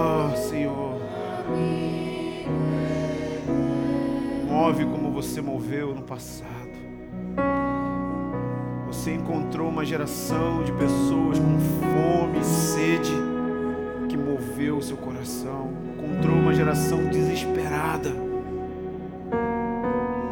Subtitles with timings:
[0.00, 0.94] Oh, Senhor.
[4.46, 6.48] Move como você moveu no passado.
[8.86, 13.10] Você encontrou uma geração de pessoas com fome e sede
[14.08, 15.72] que moveu o seu coração.
[15.98, 18.10] Encontrou uma geração desesperada.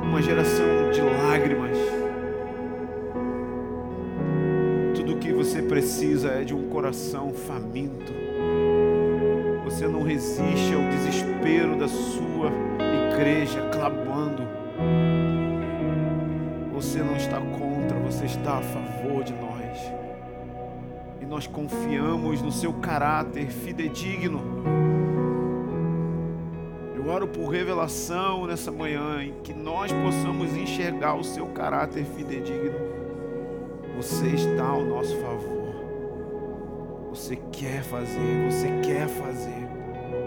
[0.00, 1.76] Uma geração de lágrimas.
[4.94, 8.25] Tudo o que você precisa é de um coração faminto.
[9.76, 12.50] Você não resiste ao desespero da sua
[13.12, 14.48] igreja clamando.
[16.72, 19.78] Você não está contra, você está a favor de nós.
[21.20, 24.40] E nós confiamos no seu caráter fidedigno.
[26.94, 32.78] Eu oro por revelação nessa manhã, em que nós possamos enxergar o seu caráter fidedigno.
[33.94, 35.66] Você está ao nosso favor.
[37.10, 39.65] Você quer fazer, você quer fazer.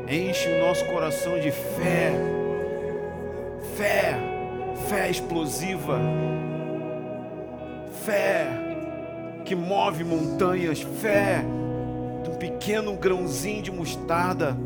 [0.10, 2.12] Enche o nosso coração de fé.
[3.78, 4.18] Fé,
[4.88, 6.00] fé explosiva.
[8.04, 8.48] Fé
[9.46, 10.82] que move montanhas.
[10.82, 11.44] Fé
[12.24, 14.58] de um pequeno grãozinho de mostarda.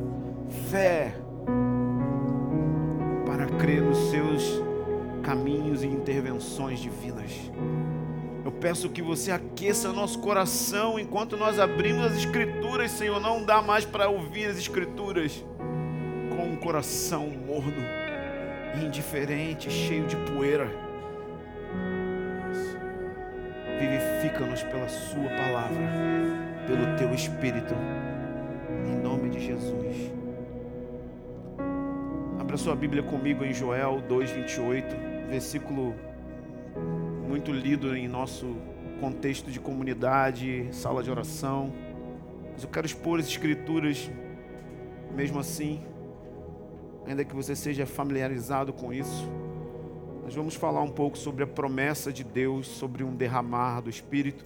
[0.70, 1.14] Fé
[3.26, 4.62] para crer nos seus
[5.24, 7.32] caminhos e intervenções divinas.
[8.44, 13.20] Eu peço que você aqueça nosso coração enquanto nós abrimos as Escrituras, Senhor.
[13.22, 15.44] Não dá mais para ouvir as Escrituras
[16.36, 17.82] com um coração morno,
[18.84, 20.70] indiferente, cheio de poeira.
[23.80, 25.90] Vivifica-nos pela Sua palavra,
[26.68, 27.74] pelo Teu Espírito,
[28.86, 30.12] em nome de Jesus.
[32.40, 35.96] Abra sua Bíblia comigo em Joel 2,28, versículo
[37.34, 38.58] muito lido em nosso
[39.00, 41.74] contexto de comunidade, sala de oração.
[42.52, 44.08] Mas eu quero expor as escrituras,
[45.16, 45.82] mesmo assim,
[47.08, 49.28] ainda que você seja familiarizado com isso.
[50.24, 54.46] Nós vamos falar um pouco sobre a promessa de Deus, sobre um derramar do Espírito.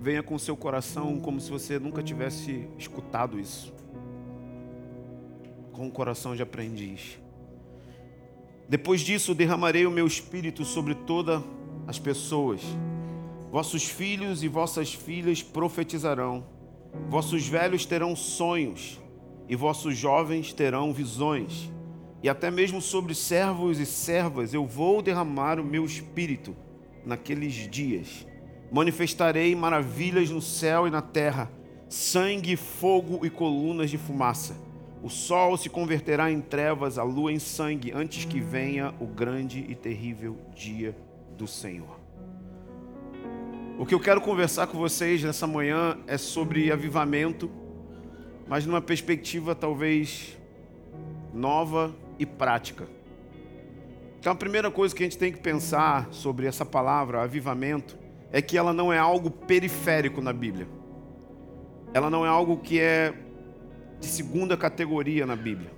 [0.00, 3.74] Venha com o seu coração como se você nunca tivesse escutado isso.
[5.70, 7.22] Com o coração de aprendiz.
[8.68, 11.42] Depois disso, derramarei o meu espírito sobre todas
[11.86, 12.60] as pessoas.
[13.50, 16.44] Vossos filhos e vossas filhas profetizarão.
[17.08, 19.00] Vossos velhos terão sonhos,
[19.48, 21.70] e vossos jovens terão visões.
[22.22, 26.56] E até mesmo sobre servos e servas eu vou derramar o meu espírito
[27.04, 28.26] naqueles dias.
[28.72, 31.50] Manifestarei maravilhas no céu e na terra:
[31.88, 34.56] sangue, fogo e colunas de fumaça.
[35.04, 39.62] O sol se converterá em trevas, a lua em sangue, antes que venha o grande
[39.68, 40.96] e terrível dia
[41.36, 42.00] do Senhor.
[43.78, 47.50] O que eu quero conversar com vocês nessa manhã é sobre avivamento,
[48.48, 50.38] mas numa perspectiva talvez
[51.34, 52.88] nova e prática.
[54.18, 57.98] Então, a primeira coisa que a gente tem que pensar sobre essa palavra, avivamento,
[58.32, 60.66] é que ela não é algo periférico na Bíblia.
[61.92, 63.12] Ela não é algo que é
[64.04, 65.70] de segunda categoria na Bíblia.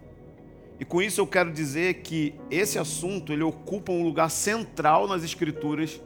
[0.80, 5.22] E com isso eu quero dizer que esse assunto ele ocupa um lugar central nas
[5.22, 6.00] Escrituras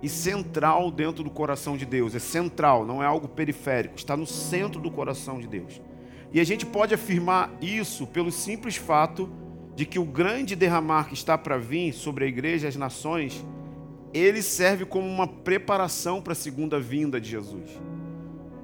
[0.00, 2.14] e central dentro do coração de Deus.
[2.14, 5.80] É central, não é algo periférico, está no centro do coração de Deus.
[6.32, 9.30] E a gente pode afirmar isso pelo simples fato
[9.74, 13.44] de que o grande derramar que está para vir sobre a igreja e as nações,
[14.12, 17.70] ele serve como uma preparação para a segunda vinda de Jesus.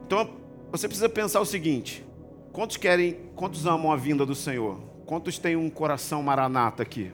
[0.06, 0.30] Então,
[0.70, 2.04] você precisa pensar o seguinte:
[2.52, 4.80] Quantos querem, quantos amam a vinda do Senhor?
[5.06, 7.12] Quantos têm um coração maranata aqui?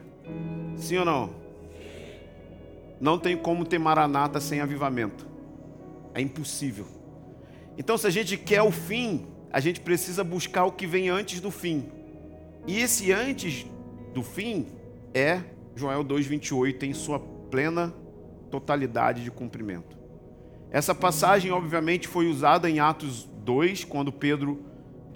[0.75, 1.29] Sim ou não?
[2.99, 5.27] Não tem como ter maranata sem avivamento.
[6.15, 6.87] É impossível.
[7.77, 11.39] Então, se a gente quer o fim, a gente precisa buscar o que vem antes
[11.39, 11.85] do fim.
[12.65, 13.67] E esse antes
[14.13, 14.65] do fim
[15.13, 15.41] é
[15.75, 17.93] Joel 2:28 em sua plena
[18.49, 19.95] totalidade de cumprimento.
[20.71, 24.59] Essa passagem, obviamente, foi usada em Atos 2, quando Pedro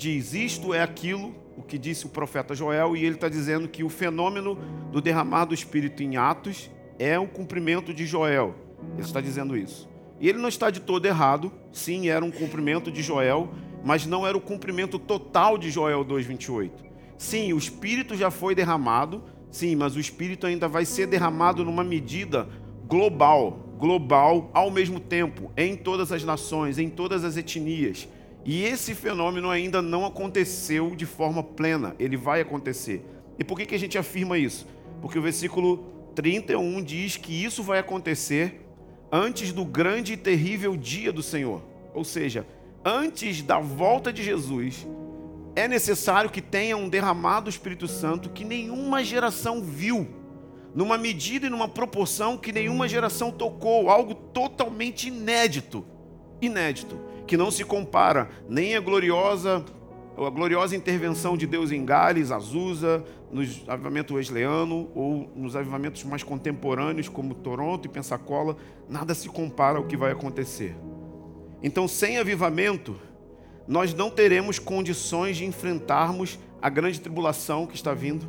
[0.01, 3.83] diz: Isto é aquilo, o que disse o profeta Joel, e ele está dizendo que
[3.83, 4.57] o fenômeno
[4.92, 8.56] do derramar do Espírito em Atos é o cumprimento de Joel.
[8.94, 9.88] Ele está dizendo isso.
[10.19, 13.50] E ele não está de todo errado, sim, era um cumprimento de Joel,
[13.83, 16.71] mas não era o cumprimento total de Joel 2,28.
[17.18, 21.83] Sim, o Espírito já foi derramado, sim, mas o Espírito ainda vai ser derramado numa
[21.83, 22.48] medida
[22.88, 28.07] global, global ao mesmo tempo, em todas as nações, em todas as etnias.
[28.43, 33.05] E esse fenômeno ainda não aconteceu de forma plena, ele vai acontecer.
[33.38, 34.67] E por que, a gente afirma isso?
[35.01, 35.77] Porque o versículo
[36.15, 38.65] 31 diz que isso vai acontecer
[39.11, 41.61] antes do grande e terrível dia do Senhor.
[41.93, 42.45] Ou seja,
[42.83, 44.88] antes da volta de Jesus,
[45.55, 50.07] é necessário que tenha um derramado do Espírito Santo que nenhuma geração viu,
[50.73, 55.85] numa medida e numa proporção que nenhuma geração tocou, algo totalmente inédito.
[56.41, 59.63] Inédito, que não se compara nem a gloriosa
[60.18, 66.21] a gloriosa intervenção de Deus em Gales, Azusa, no avivamento wesleyano ou nos avivamentos mais
[66.21, 68.57] contemporâneos como Toronto e Pensacola,
[68.89, 70.75] nada se compara ao que vai acontecer.
[71.63, 73.00] Então, sem avivamento,
[73.67, 78.27] nós não teremos condições de enfrentarmos a grande tribulação que está vindo.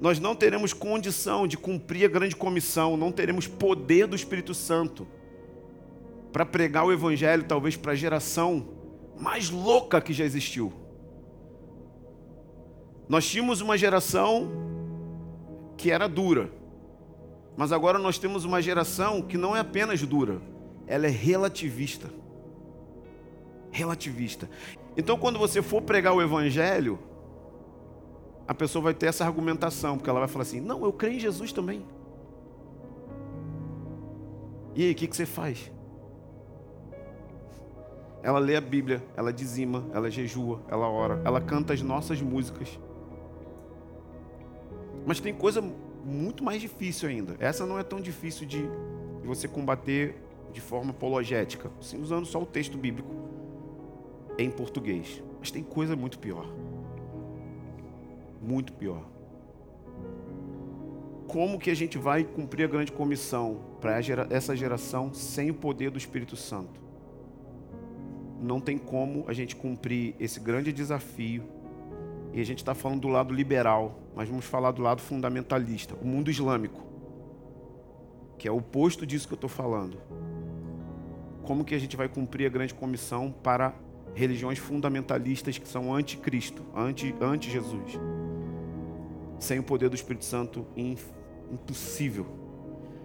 [0.00, 5.06] Nós não teremos condição de cumprir a grande comissão, não teremos poder do Espírito Santo
[6.34, 8.66] para pregar o evangelho talvez para a geração
[9.16, 10.72] mais louca que já existiu.
[13.08, 14.50] Nós tínhamos uma geração
[15.76, 16.50] que era dura,
[17.56, 20.42] mas agora nós temos uma geração que não é apenas dura,
[20.88, 22.10] ela é relativista.
[23.70, 24.50] Relativista.
[24.96, 26.98] Então, quando você for pregar o Evangelho,
[28.48, 31.20] a pessoa vai ter essa argumentação, porque ela vai falar assim: não, eu creio em
[31.20, 31.86] Jesus também.
[34.74, 35.70] E aí, o que, que você faz?
[38.24, 42.80] Ela lê a Bíblia, ela dizima, ela jejua, ela ora, ela canta as nossas músicas.
[45.04, 45.62] Mas tem coisa
[46.02, 47.36] muito mais difícil ainda.
[47.38, 48.66] Essa não é tão difícil de,
[49.22, 50.16] você combater
[50.54, 53.10] de forma apologética, usando só o texto bíblico
[54.38, 55.22] em português.
[55.38, 56.46] Mas tem coisa muito pior.
[58.40, 59.04] Muito pior.
[61.28, 63.98] Como que a gente vai cumprir a grande comissão para
[64.30, 66.83] essa geração sem o poder do Espírito Santo?
[68.44, 71.44] Não tem como a gente cumprir esse grande desafio
[72.30, 76.06] e a gente está falando do lado liberal, mas vamos falar do lado fundamentalista, o
[76.06, 76.84] mundo islâmico,
[78.36, 79.96] que é o oposto disso que eu estou falando.
[81.42, 83.74] Como que a gente vai cumprir a grande comissão para
[84.14, 87.98] religiões fundamentalistas que são anticristo, anti, anti-Jesus?
[89.38, 92.26] Sem o poder do Espírito Santo, impossível.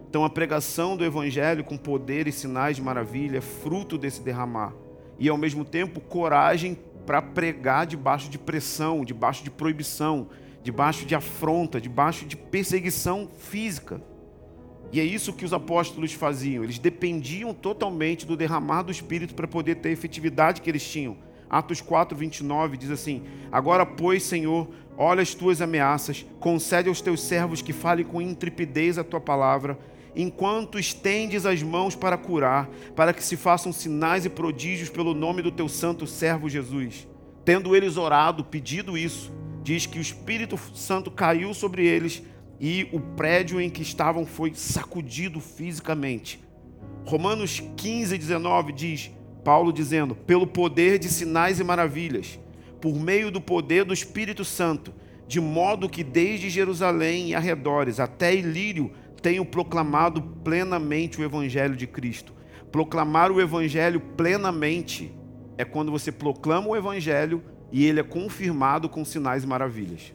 [0.09, 4.73] Então a pregação do Evangelho com poder e sinais de maravilha é fruto desse derramar.
[5.19, 10.29] E ao mesmo tempo coragem para pregar debaixo de pressão, debaixo de proibição,
[10.63, 14.01] debaixo de afronta, debaixo de perseguição física.
[14.91, 19.47] E é isso que os apóstolos faziam, eles dependiam totalmente do derramar do Espírito para
[19.47, 21.17] poder ter a efetividade que eles tinham.
[21.49, 24.67] Atos 4, 29 diz assim: Agora, pois, Senhor,
[24.97, 29.77] olha as tuas ameaças, concede aos teus servos que falem com intrepidez a tua palavra,
[30.15, 35.41] enquanto estendes as mãos para curar, para que se façam sinais e prodígios pelo nome
[35.41, 37.07] do teu santo servo Jesus.
[37.45, 39.31] Tendo eles orado, pedido isso,
[39.63, 42.21] diz que o Espírito Santo caiu sobre eles
[42.59, 46.39] e o prédio em que estavam foi sacudido fisicamente.
[47.05, 49.11] Romanos 15, 19 diz,
[49.43, 52.39] Paulo dizendo: pelo poder de sinais e maravilhas,
[52.81, 54.93] por meio do poder do Espírito Santo,
[55.27, 58.91] de modo que desde Jerusalém e arredores até Ilírio
[59.21, 62.33] tenho proclamado plenamente o Evangelho de Cristo.
[62.71, 65.11] Proclamar o Evangelho plenamente
[65.57, 70.13] é quando você proclama o Evangelho e ele é confirmado com sinais e maravilhas.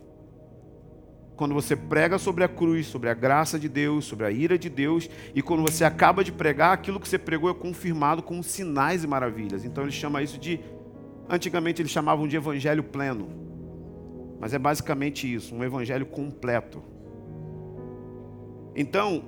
[1.36, 4.68] Quando você prega sobre a cruz, sobre a graça de Deus, sobre a ira de
[4.68, 9.02] Deus, e quando você acaba de pregar, aquilo que você pregou é confirmado com sinais
[9.02, 9.64] e maravilhas.
[9.64, 10.60] Então ele chama isso de.
[11.28, 13.28] Antigamente eles chamavam de evangelho pleno.
[14.38, 16.93] Mas é basicamente isso, um evangelho completo.
[18.76, 19.24] Então,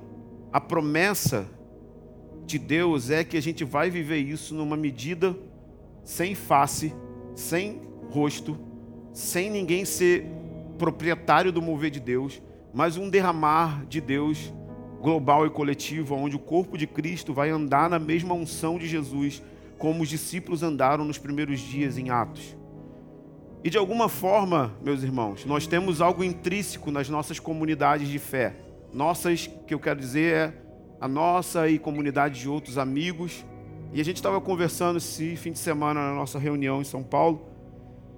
[0.51, 1.47] a promessa
[2.45, 5.35] de Deus é que a gente vai viver isso numa medida
[6.03, 6.93] sem face,
[7.35, 8.57] sem rosto,
[9.13, 10.25] sem ninguém ser
[10.77, 12.41] proprietário do mover de Deus,
[12.73, 14.53] mas um derramar de Deus
[15.01, 19.41] global e coletivo, onde o corpo de Cristo vai andar na mesma unção de Jesus,
[19.77, 22.55] como os discípulos andaram nos primeiros dias em Atos.
[23.63, 28.66] E de alguma forma, meus irmãos, nós temos algo intrínseco nas nossas comunidades de fé
[28.93, 30.53] nossas, que eu quero dizer é
[30.99, 33.45] a nossa e comunidade de outros amigos.
[33.93, 37.47] E a gente estava conversando esse fim de semana na nossa reunião em São Paulo,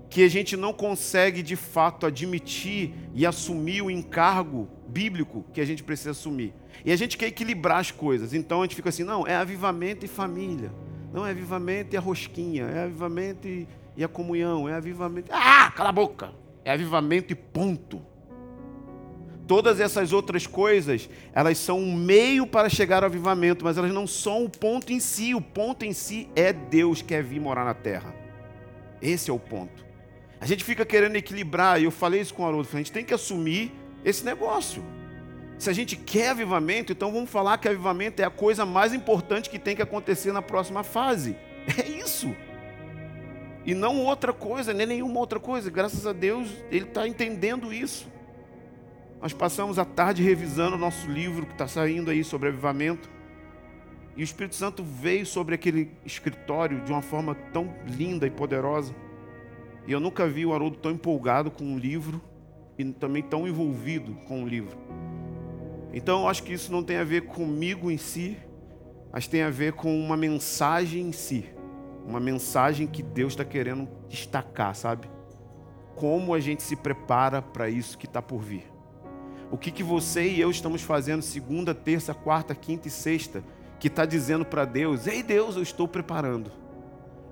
[0.10, 5.66] que a gente não consegue de fato admitir e assumir o encargo bíblico que a
[5.66, 6.54] gente precisa assumir.
[6.84, 8.34] E a gente quer equilibrar as coisas.
[8.34, 10.72] Então a gente fica assim: não, é avivamento e família.
[11.14, 12.66] Não, é avivamento e a rosquinha.
[12.66, 14.68] É avivamento e, e a comunhão.
[14.68, 15.32] É avivamento.
[15.32, 16.32] Ah, cala a boca!
[16.64, 18.02] É avivamento e ponto.
[19.50, 24.06] Todas essas outras coisas, elas são um meio para chegar ao avivamento, mas elas não
[24.06, 25.34] são o ponto em si.
[25.34, 28.14] O ponto em si é Deus que quer vir morar na terra.
[29.02, 29.84] Esse é o ponto.
[30.40, 33.04] A gente fica querendo equilibrar, e eu falei isso com o Haroldo, a gente tem
[33.04, 33.72] que assumir
[34.06, 34.84] esse negócio.
[35.58, 39.50] Se a gente quer avivamento, então vamos falar que avivamento é a coisa mais importante
[39.50, 41.36] que tem que acontecer na próxima fase.
[41.76, 42.36] É isso.
[43.66, 45.72] E não outra coisa, nem nenhuma outra coisa.
[45.72, 48.08] Graças a Deus, ele está entendendo isso.
[49.22, 53.10] Nós passamos a tarde revisando o nosso livro que está saindo aí sobre avivamento.
[54.16, 58.96] E o Espírito Santo veio sobre aquele escritório de uma forma tão linda e poderosa.
[59.86, 62.22] E eu nunca vi o Haroldo tão empolgado com um livro
[62.78, 64.78] e também tão envolvido com o livro.
[65.92, 68.38] Então eu acho que isso não tem a ver comigo em si,
[69.12, 71.46] mas tem a ver com uma mensagem em si.
[72.06, 75.10] Uma mensagem que Deus está querendo destacar, sabe?
[75.96, 78.79] Como a gente se prepara para isso que está por vir.
[79.52, 83.44] O que, que você e eu estamos fazendo segunda, terça, quarta, quinta e sexta,
[83.80, 86.52] que está dizendo para Deus: Ei Deus, eu estou preparando.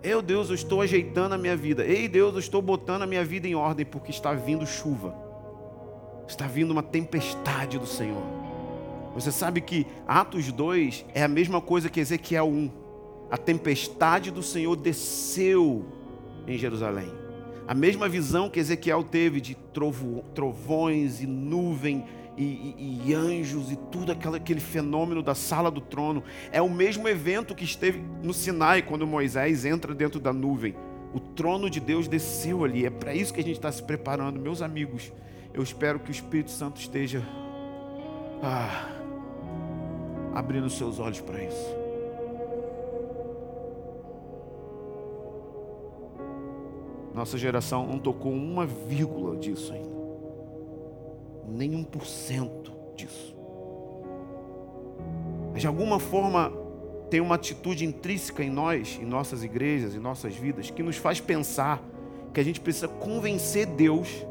[0.02, 1.86] Ei Deus, eu estou ajeitando a minha vida.
[1.86, 5.16] Ei Deus, eu estou botando a minha vida em ordem, porque está vindo chuva.
[6.28, 8.24] Está vindo uma tempestade do Senhor.
[9.14, 12.72] Você sabe que Atos 2 é a mesma coisa que Ezequiel 1.
[13.30, 15.86] A tempestade do Senhor desceu
[16.48, 17.27] em Jerusalém.
[17.68, 22.06] A mesma visão que Ezequiel teve de trovo, trovões e nuvem
[22.38, 26.24] e, e, e, anjos e tudo aquele, aquele fenômeno da sala do trono.
[26.52, 30.76] É o mesmo evento que esteve no Sinai quando Moisés entra dentro da nuvem.
[31.14, 32.86] O trono de Deus desceu ali.
[32.86, 35.12] É para isso que a gente está se preparando, meus amigos.
[35.54, 37.22] Eu espero que o Espírito Santo esteja
[38.42, 38.92] ah,
[40.34, 41.87] abrindo seus olhos para isso.
[47.18, 49.98] Nossa geração não tocou uma vírgula disso ainda.
[51.48, 53.36] Nem um por cento disso.
[55.52, 56.54] Mas de alguma forma
[57.10, 61.20] tem uma atitude intrínseca em nós, em nossas igrejas, em nossas vidas, que nos faz
[61.20, 61.82] pensar
[62.32, 64.24] que a gente precisa convencer Deus.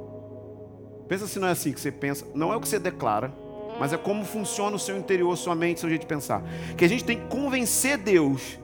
[1.08, 3.34] Pensa se não é assim que você pensa, não é o que você declara,
[3.80, 6.40] mas é como funciona o seu interior, sua mente, seu jeito de pensar.
[6.76, 8.60] Que a gente tem que convencer Deus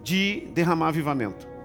[0.00, 1.57] de derramar avivamento.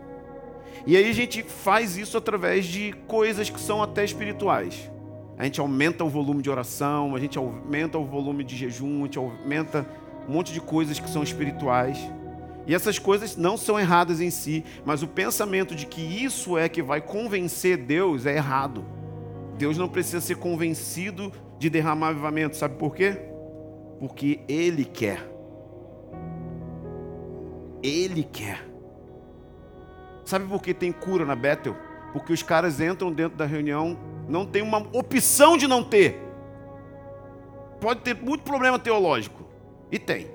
[0.85, 4.91] E aí a gente faz isso através de coisas que são até espirituais.
[5.37, 9.05] A gente aumenta o volume de oração, a gente aumenta o volume de jejum, a
[9.05, 9.87] gente aumenta
[10.27, 11.97] um monte de coisas que são espirituais.
[12.67, 16.69] E essas coisas não são erradas em si, mas o pensamento de que isso é
[16.69, 18.85] que vai convencer Deus é errado.
[19.57, 23.17] Deus não precisa ser convencido de derramar avivamento, sabe por quê?
[23.99, 25.29] Porque Ele quer.
[27.81, 28.73] Ele quer.
[30.25, 31.75] Sabe por que tem cura na Bethel?
[32.12, 36.22] Porque os caras entram dentro da reunião, não tem uma opção de não ter.
[37.82, 39.44] Pode ter muito problema teológico.
[39.92, 40.27] E tem.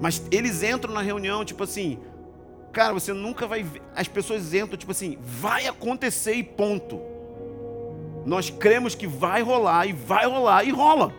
[0.00, 1.98] Mas eles entram na reunião, tipo assim,
[2.72, 3.82] cara, você nunca vai ver.
[3.94, 7.00] As pessoas entram, tipo assim, vai acontecer e ponto.
[8.24, 11.12] Nós cremos que vai rolar e vai rolar e rola.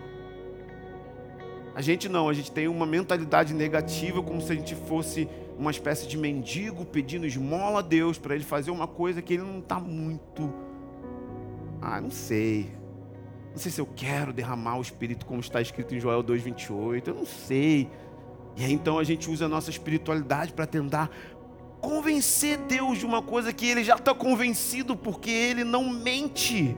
[1.73, 5.71] A gente não, a gente tem uma mentalidade negativa, como se a gente fosse uma
[5.71, 9.59] espécie de mendigo pedindo esmola a Deus para ele fazer uma coisa que ele não
[9.59, 10.53] está muito.
[11.81, 12.71] Ah, não sei.
[13.51, 17.07] Não sei se eu quero derramar o Espírito como está escrito em Joel 2,28.
[17.07, 17.89] Eu não sei.
[18.55, 21.09] E aí então a gente usa a nossa espiritualidade para tentar
[21.81, 26.75] convencer Deus de uma coisa que ele já está convencido, porque ele não mente.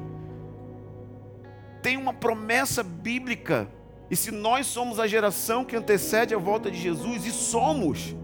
[1.81, 3.69] Tem uma promessa bíblica.
[4.09, 8.15] E se nós somos a geração que antecede a volta de Jesus, e somos,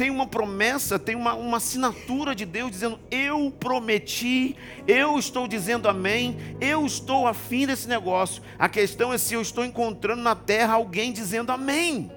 [0.00, 4.56] tem uma promessa, tem uma, uma assinatura de Deus dizendo: Eu prometi,
[4.88, 8.42] eu estou dizendo amém, eu estou afim desse negócio.
[8.58, 12.10] A questão é se eu estou encontrando na terra alguém dizendo amém.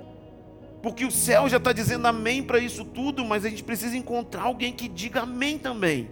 [0.82, 4.44] Porque o céu já está dizendo amém para isso tudo, mas a gente precisa encontrar
[4.44, 6.10] alguém que diga amém também.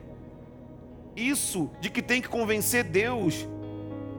[1.15, 3.47] Isso de que tem que convencer Deus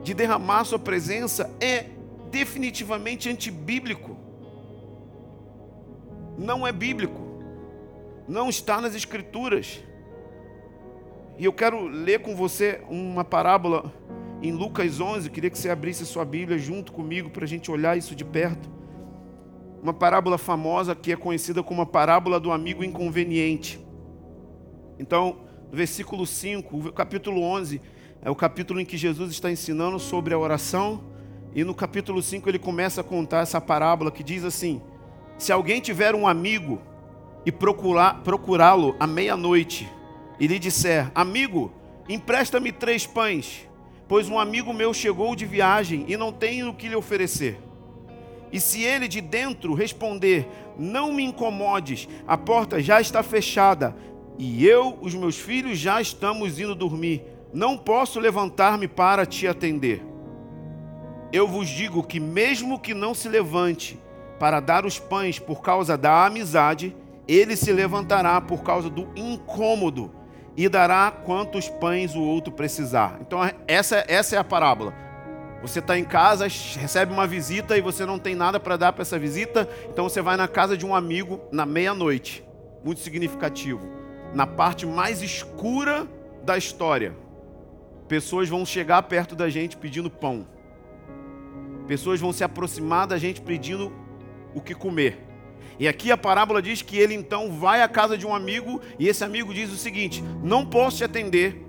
[0.02, 1.84] de derramar sua presença é
[2.30, 4.16] definitivamente antibíblico.
[6.38, 7.21] Não é bíblico
[8.28, 9.82] não está nas Escrituras.
[11.38, 13.92] E eu quero ler com você uma parábola
[14.42, 15.28] em Lucas 11.
[15.28, 18.24] Eu queria que você abrisse sua Bíblia junto comigo para a gente olhar isso de
[18.24, 18.70] perto.
[19.82, 23.84] Uma parábola famosa que é conhecida como a parábola do amigo inconveniente.
[24.98, 27.80] Então, no versículo 5, o capítulo 11
[28.20, 31.02] é o capítulo em que Jesus está ensinando sobre a oração.
[31.54, 34.80] E no capítulo 5 ele começa a contar essa parábola que diz assim:
[35.36, 36.80] Se alguém tiver um amigo
[37.44, 39.88] e procurá-lo à meia-noite
[40.38, 41.72] e lhe disser: Amigo,
[42.08, 43.68] empresta-me três pães,
[44.08, 47.58] pois um amigo meu chegou de viagem e não tenho o que lhe oferecer.
[48.52, 53.96] E se ele de dentro responder: Não me incomodes, a porta já está fechada,
[54.38, 60.02] e eu, os meus filhos já estamos indo dormir, não posso levantar-me para te atender.
[61.32, 63.98] Eu vos digo que, mesmo que não se levante
[64.38, 66.94] para dar os pães por causa da amizade,
[67.34, 70.10] ele se levantará por causa do incômodo
[70.56, 73.18] e dará quantos pães o outro precisar.
[73.20, 74.94] Então, essa, essa é a parábola.
[75.62, 79.02] Você está em casa, recebe uma visita e você não tem nada para dar para
[79.02, 82.44] essa visita, então você vai na casa de um amigo na meia-noite.
[82.84, 83.80] Muito significativo.
[84.34, 86.06] Na parte mais escura
[86.42, 87.14] da história,
[88.08, 90.46] pessoas vão chegar perto da gente pedindo pão.
[91.86, 93.92] Pessoas vão se aproximar da gente pedindo
[94.52, 95.31] o que comer.
[95.82, 99.08] E aqui a parábola diz que ele então vai à casa de um amigo e
[99.08, 101.60] esse amigo diz o seguinte: Não posso te atender,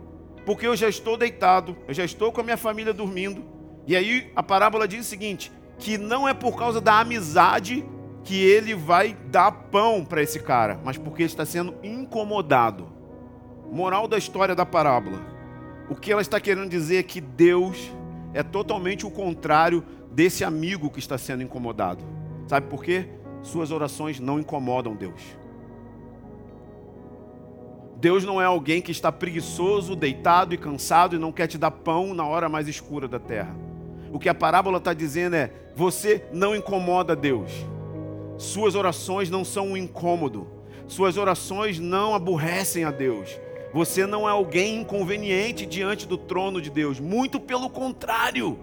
[0.46, 3.44] porque eu já estou deitado, eu já estou com a minha família dormindo
[3.88, 7.84] e aí a parábola diz o seguinte: que não é por causa da amizade
[8.24, 12.88] que ele vai dar pão para esse cara, mas porque ele está sendo incomodado.
[13.72, 15.26] Moral da história da parábola.
[15.90, 17.92] O que ela está querendo dizer é que Deus
[18.32, 22.06] é totalmente o contrário desse amigo que está sendo incomodado.
[22.48, 23.10] Sabe por quê?
[23.44, 25.22] Suas orações não incomodam Deus.
[27.98, 31.72] Deus não é alguém que está preguiçoso, deitado e cansado e não quer te dar
[31.72, 33.56] pão na hora mais escura da terra.
[34.12, 37.52] O que a parábola está dizendo é: você não incomoda Deus.
[38.38, 40.48] Suas orações não são um incômodo.
[40.88, 43.40] Suas orações não aborrecem a Deus.
[43.74, 47.00] Você não é alguém inconveniente diante do trono de Deus.
[47.00, 48.60] Muito pelo contrário.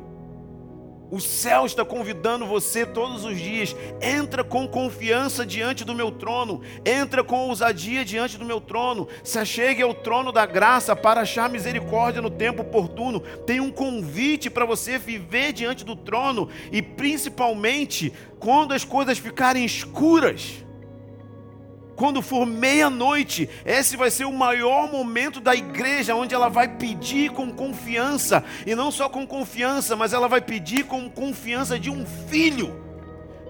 [1.10, 3.74] O céu está convidando você todos os dias.
[4.00, 6.60] Entra com confiança diante do meu trono.
[6.84, 9.08] Entra com ousadia diante do meu trono.
[9.24, 13.20] Se achegue ao trono da graça para achar misericórdia no tempo oportuno.
[13.44, 16.48] Tem um convite para você viver diante do trono.
[16.70, 20.64] E principalmente quando as coisas ficarem escuras
[22.00, 27.30] quando for meia-noite, esse vai ser o maior momento da igreja, onde ela vai pedir
[27.30, 32.06] com confiança, e não só com confiança, mas ela vai pedir com confiança de um
[32.06, 32.74] filho,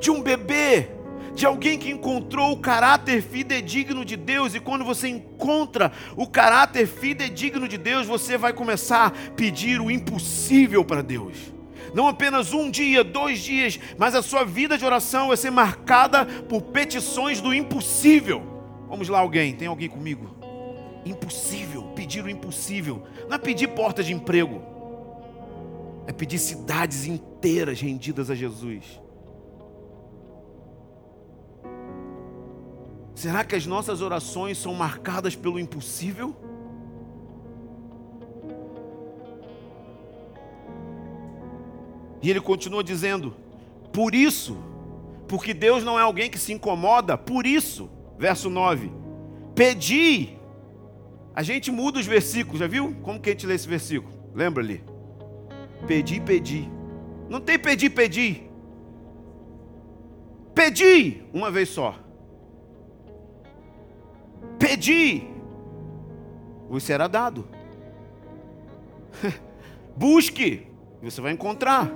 [0.00, 0.88] de um bebê,
[1.32, 6.88] de alguém que encontrou o caráter fidedigno de Deus, e quando você encontra o caráter
[6.88, 11.59] fidedigno de Deus, você vai começar a pedir o impossível para Deus
[11.94, 16.24] não apenas um dia, dois dias, mas a sua vida de oração vai ser marcada
[16.24, 18.42] por petições do impossível.
[18.88, 20.36] Vamos lá, alguém, tem alguém comigo?
[21.04, 24.62] Impossível, pedir o impossível, não é pedir porta de emprego,
[26.06, 29.00] é pedir cidades inteiras rendidas a Jesus.
[33.14, 36.34] Será que as nossas orações são marcadas pelo impossível?
[42.22, 43.34] E ele continua dizendo:
[43.92, 44.56] por isso,
[45.26, 48.90] porque Deus não é alguém que se incomoda, por isso, verso 9:
[49.54, 50.36] pedi.
[51.34, 52.94] A gente muda os versículos, já viu?
[53.02, 54.12] Como que a gente lê esse versículo?
[54.34, 54.82] Lembra ali?
[55.86, 56.68] Pedi, pedi.
[57.28, 58.42] Não tem pedi, pedi.
[60.54, 61.94] Pedi uma vez só.
[64.58, 65.22] Pedi,
[66.68, 67.48] vos será dado.
[69.96, 70.66] Busque,
[71.02, 71.90] você vai encontrar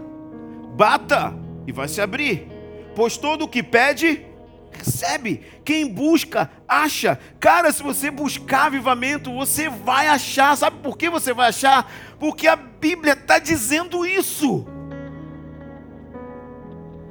[0.75, 1.35] bata
[1.67, 2.49] e vai se abrir.
[2.95, 4.25] Pois todo o que pede,
[4.73, 5.43] recebe.
[5.65, 7.19] Quem busca, acha.
[7.41, 10.57] Cara, se você buscar avivamento, você vai achar.
[10.57, 11.91] Sabe por que você vai achar?
[12.19, 14.67] Porque a Bíblia está dizendo isso.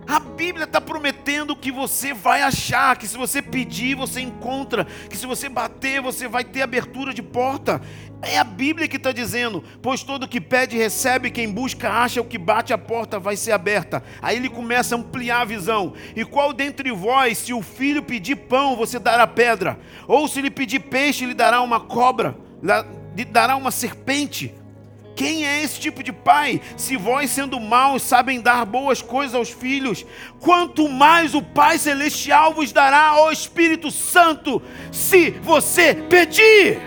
[0.08, 5.18] A Bíblia está prometendo que você vai achar, que se você pedir, você encontra, que
[5.18, 7.82] se você bater, você vai ter abertura de porta.
[8.22, 12.26] É a Bíblia que está dizendo: pois todo que pede, recebe, quem busca, acha, o
[12.26, 14.04] que bate, a porta vai ser aberta.
[14.22, 15.94] Aí ele começa a ampliar a visão.
[16.16, 19.80] E qual dentre vós, se o filho pedir pão, você dará pedra?
[20.08, 22.38] Ou se lhe pedir peixe, lhe dará uma cobra,
[23.16, 24.54] lhe dará uma serpente?
[25.16, 26.60] Quem é esse tipo de pai?
[26.76, 30.06] Se vós, sendo maus, sabem dar boas coisas aos filhos,
[30.40, 36.82] quanto mais o Pai Celestial vos dará ao Espírito Santo, se você pedir.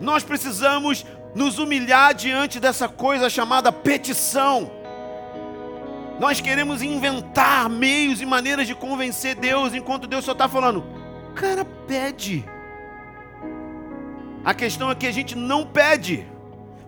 [0.00, 4.70] Nós precisamos nos humilhar diante dessa coisa chamada petição.
[6.18, 10.84] Nós queremos inventar meios e maneiras de convencer Deus, enquanto Deus só está falando,
[11.34, 12.44] cara, pede.
[14.42, 16.26] A questão é que a gente não pede.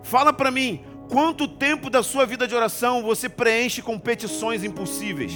[0.01, 5.33] Fala para mim, quanto tempo da sua vida de oração você preenche com petições impossíveis?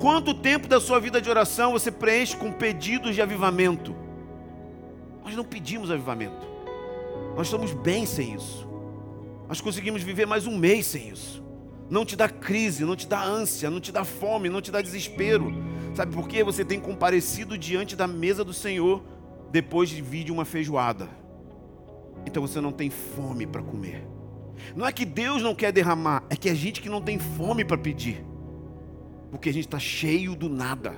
[0.00, 3.94] Quanto tempo da sua vida de oração você preenche com pedidos de avivamento?
[5.22, 6.46] Nós não pedimos avivamento.
[7.36, 8.66] Nós estamos bem sem isso.
[9.46, 11.44] Nós conseguimos viver mais um mês sem isso.
[11.90, 14.80] Não te dá crise, não te dá ânsia, não te dá fome, não te dá
[14.80, 15.52] desespero.
[15.94, 16.42] Sabe por quê?
[16.42, 19.02] Você tem comparecido diante da mesa do Senhor
[19.50, 21.08] depois de vir de uma feijoada
[22.28, 24.06] então você não tem fome para comer.
[24.76, 27.64] Não é que Deus não quer derramar, é que a gente que não tem fome
[27.64, 28.24] para pedir,
[29.30, 30.94] porque a gente está cheio do nada.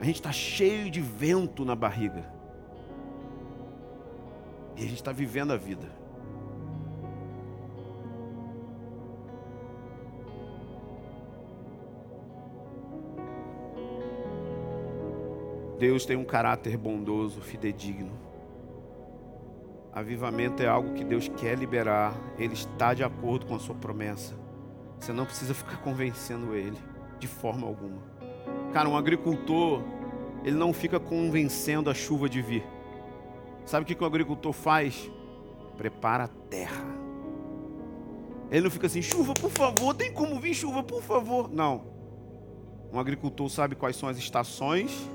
[0.00, 2.30] A gente está cheio de vento na barriga.
[4.76, 5.88] E a gente está vivendo a vida.
[15.78, 18.33] Deus tem um caráter bondoso, fidedigno.
[19.94, 24.34] Avivamento é algo que Deus quer liberar, Ele está de acordo com a sua promessa.
[24.98, 26.76] Você não precisa ficar convencendo Ele,
[27.20, 28.02] de forma alguma.
[28.72, 29.84] Cara, um agricultor,
[30.42, 32.66] ele não fica convencendo a chuva de vir.
[33.64, 35.08] Sabe o que, que o agricultor faz?
[35.76, 36.84] Prepara a terra.
[38.50, 41.48] Ele não fica assim, chuva, por favor, tem como vir chuva, por favor.
[41.48, 41.84] Não.
[42.92, 45.08] Um agricultor sabe quais são as estações.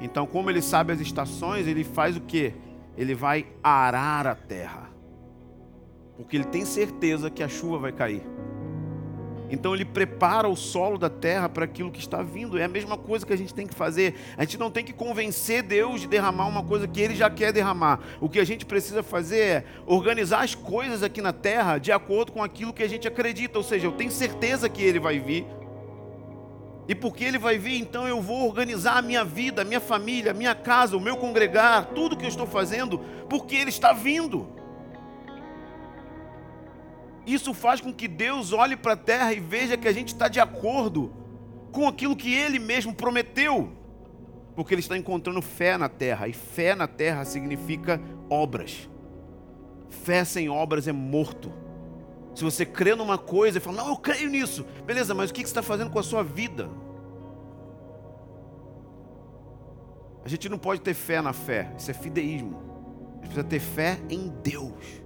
[0.00, 2.54] Então, como ele sabe as estações, ele faz o que?
[2.96, 4.90] Ele vai arar a terra.
[6.16, 8.22] Porque ele tem certeza que a chuva vai cair.
[9.50, 12.58] Então ele prepara o solo da terra para aquilo que está vindo.
[12.58, 14.14] É a mesma coisa que a gente tem que fazer.
[14.36, 17.52] A gente não tem que convencer Deus de derramar uma coisa que ele já quer
[17.52, 18.00] derramar.
[18.20, 22.32] O que a gente precisa fazer é organizar as coisas aqui na terra de acordo
[22.32, 23.58] com aquilo que a gente acredita.
[23.58, 25.46] Ou seja, eu tenho certeza que ele vai vir.
[26.86, 30.32] E porque ele vai vir, então eu vou organizar a minha vida, a minha família,
[30.32, 34.46] a minha casa, o meu congregar, tudo que eu estou fazendo, porque ele está vindo.
[37.26, 40.28] Isso faz com que Deus olhe para a terra e veja que a gente está
[40.28, 41.10] de acordo
[41.72, 43.72] com aquilo que Ele mesmo prometeu.
[44.54, 48.88] Porque Ele está encontrando fé na terra, e fé na terra significa obras.
[49.88, 51.52] Fé sem obras é morto.
[52.34, 55.40] Se você crê numa coisa e fala, não, eu creio nisso, beleza, mas o que
[55.40, 56.68] você está fazendo com a sua vida?
[60.24, 62.56] A gente não pode ter fé na fé, isso é fideísmo.
[62.56, 65.02] A gente precisa ter fé em Deus.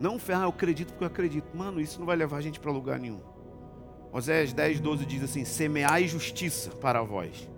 [0.00, 1.54] Não fé, ah, eu acredito porque eu acredito.
[1.54, 3.20] Mano, isso não vai levar a gente para lugar nenhum.
[4.10, 7.48] Oséias 10, 12 diz assim: Semeai justiça para vós,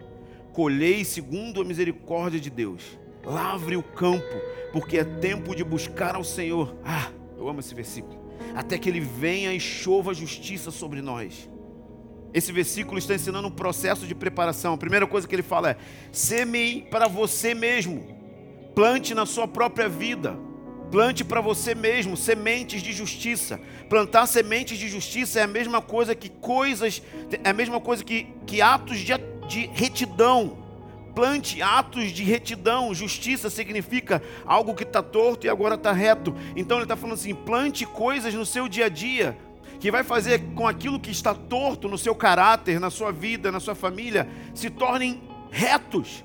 [0.52, 4.34] colhei segundo a misericórdia de Deus, lavre o campo,
[4.72, 6.76] porque é tempo de buscar ao Senhor.
[6.84, 8.21] Ah, eu amo esse versículo.
[8.54, 11.48] Até que ele venha e chova justiça sobre nós.
[12.34, 14.74] Esse versículo está ensinando um processo de preparação.
[14.74, 15.76] A primeira coisa que ele fala é:
[16.10, 18.16] semeie para você mesmo,
[18.74, 20.38] plante na sua própria vida.
[20.90, 23.58] Plante para você mesmo sementes de justiça.
[23.88, 27.02] Plantar sementes de justiça é a mesma coisa que coisas,
[27.42, 29.12] é a mesma coisa que, que atos de,
[29.48, 30.61] de retidão.
[31.14, 32.94] Plante atos de retidão.
[32.94, 36.34] Justiça significa algo que está torto e agora está reto.
[36.56, 39.36] Então ele está falando assim: plante coisas no seu dia a dia
[39.82, 43.58] que vai fazer com aquilo que está torto no seu caráter, na sua vida, na
[43.58, 45.20] sua família, se tornem
[45.50, 46.24] retos.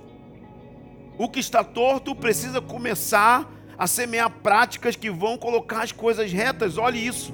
[1.18, 6.78] O que está torto precisa começar a semear práticas que vão colocar as coisas retas.
[6.78, 7.34] Olhe isso.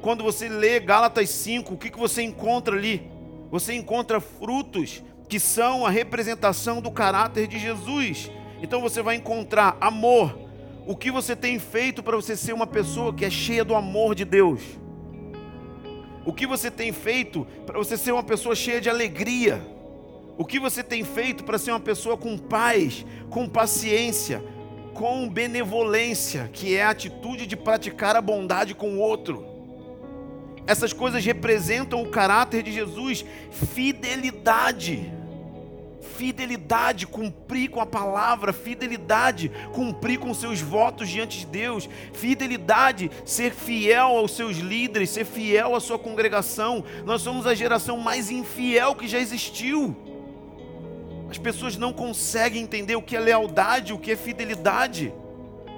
[0.00, 3.10] Quando você lê Gálatas 5, o que, que você encontra ali?
[3.50, 8.30] Você encontra frutos que são a representação do caráter de Jesus.
[8.62, 10.38] Então você vai encontrar amor.
[10.86, 14.14] O que você tem feito para você ser uma pessoa que é cheia do amor
[14.14, 14.62] de Deus?
[16.24, 19.60] O que você tem feito para você ser uma pessoa cheia de alegria?
[20.36, 24.42] O que você tem feito para ser uma pessoa com paz, com paciência,
[24.94, 29.46] com benevolência, que é a atitude de praticar a bondade com o outro.
[30.66, 35.17] Essas coisas representam o caráter de Jesus, fidelidade.
[36.18, 43.52] Fidelidade, cumprir com a palavra, fidelidade, cumprir com seus votos diante de Deus, fidelidade, ser
[43.52, 46.84] fiel aos seus líderes, ser fiel à sua congregação.
[47.04, 49.96] Nós somos a geração mais infiel que já existiu.
[51.30, 55.14] As pessoas não conseguem entender o que é lealdade, o que é fidelidade.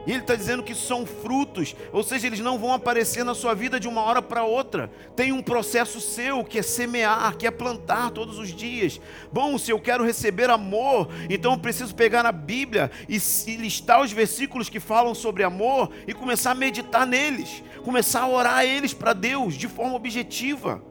[0.07, 3.55] E ele está dizendo que são frutos, ou seja, eles não vão aparecer na sua
[3.55, 4.91] vida de uma hora para outra.
[5.15, 9.01] Tem um processo seu que é semear, que é plantar todos os dias.
[9.31, 14.01] Bom, se eu quero receber amor, então eu preciso pegar na Bíblia e, e listar
[14.01, 18.65] os versículos que falam sobre amor e começar a meditar neles, começar a orar a
[18.65, 20.83] eles para Deus de forma objetiva.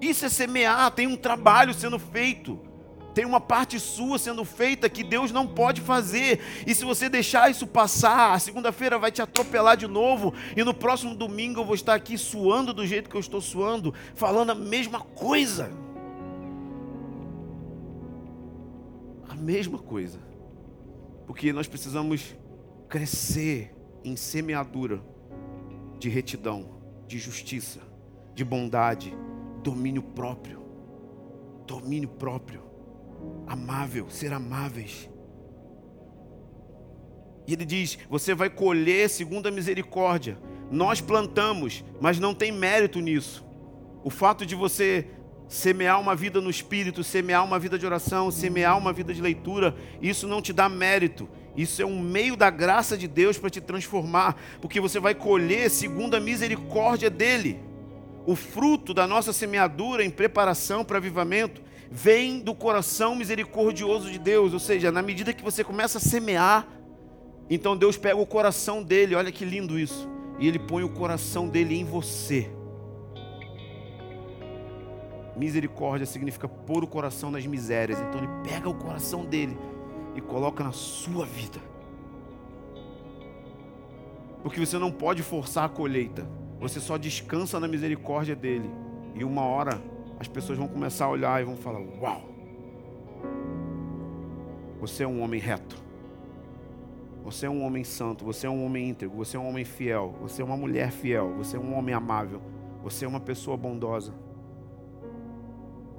[0.00, 2.65] Isso é semear, tem um trabalho sendo feito
[3.16, 6.38] tem uma parte sua sendo feita que Deus não pode fazer.
[6.66, 10.34] E se você deixar isso passar, a segunda-feira vai te atropelar de novo.
[10.54, 13.94] E no próximo domingo eu vou estar aqui suando do jeito que eu estou suando,
[14.14, 15.72] falando a mesma coisa.
[19.30, 20.18] A mesma coisa.
[21.26, 22.36] Porque nós precisamos
[22.86, 23.74] crescer
[24.04, 25.02] em semeadura
[25.98, 26.68] de retidão,
[27.08, 27.80] de justiça,
[28.34, 29.16] de bondade,
[29.62, 30.62] domínio próprio.
[31.66, 32.65] Domínio próprio
[33.46, 35.08] amável, ser amáveis.
[37.46, 40.38] E ele diz: Você vai colher segundo a misericórdia.
[40.70, 43.44] Nós plantamos, mas não tem mérito nisso.
[44.02, 45.06] O fato de você
[45.48, 49.76] semear uma vida no espírito, semear uma vida de oração, semear uma vida de leitura,
[50.02, 51.28] isso não te dá mérito.
[51.56, 55.70] Isso é um meio da graça de Deus para te transformar, porque você vai colher
[55.70, 57.60] segundo a misericórdia dele.
[58.26, 64.52] O fruto da nossa semeadura em preparação para avivamento vem do coração misericordioso de Deus,
[64.52, 66.66] ou seja, na medida que você começa a semear,
[67.48, 71.48] então Deus pega o coração dele, olha que lindo isso, e ele põe o coração
[71.48, 72.50] dele em você.
[75.36, 78.00] Misericórdia significa pôr o coração nas misérias.
[78.00, 79.56] Então ele pega o coração dele
[80.14, 81.60] e coloca na sua vida.
[84.42, 86.26] Porque você não pode forçar a colheita.
[86.58, 88.70] Você só descansa na misericórdia dele.
[89.14, 89.78] E uma hora
[90.18, 92.22] as pessoas vão começar a olhar e vão falar: Uau!
[94.80, 95.76] Você é um homem reto.
[97.24, 98.24] Você é um homem santo.
[98.24, 99.16] Você é um homem íntegro.
[99.16, 100.14] Você é um homem fiel.
[100.20, 101.34] Você é uma mulher fiel.
[101.38, 102.40] Você é um homem amável.
[102.82, 104.12] Você é uma pessoa bondosa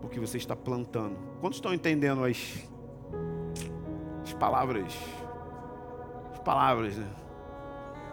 [0.08, 1.18] porque você está plantando.
[1.42, 2.64] Quantos estão entendendo as,
[4.24, 4.98] as palavras?
[6.32, 7.08] As palavras, né?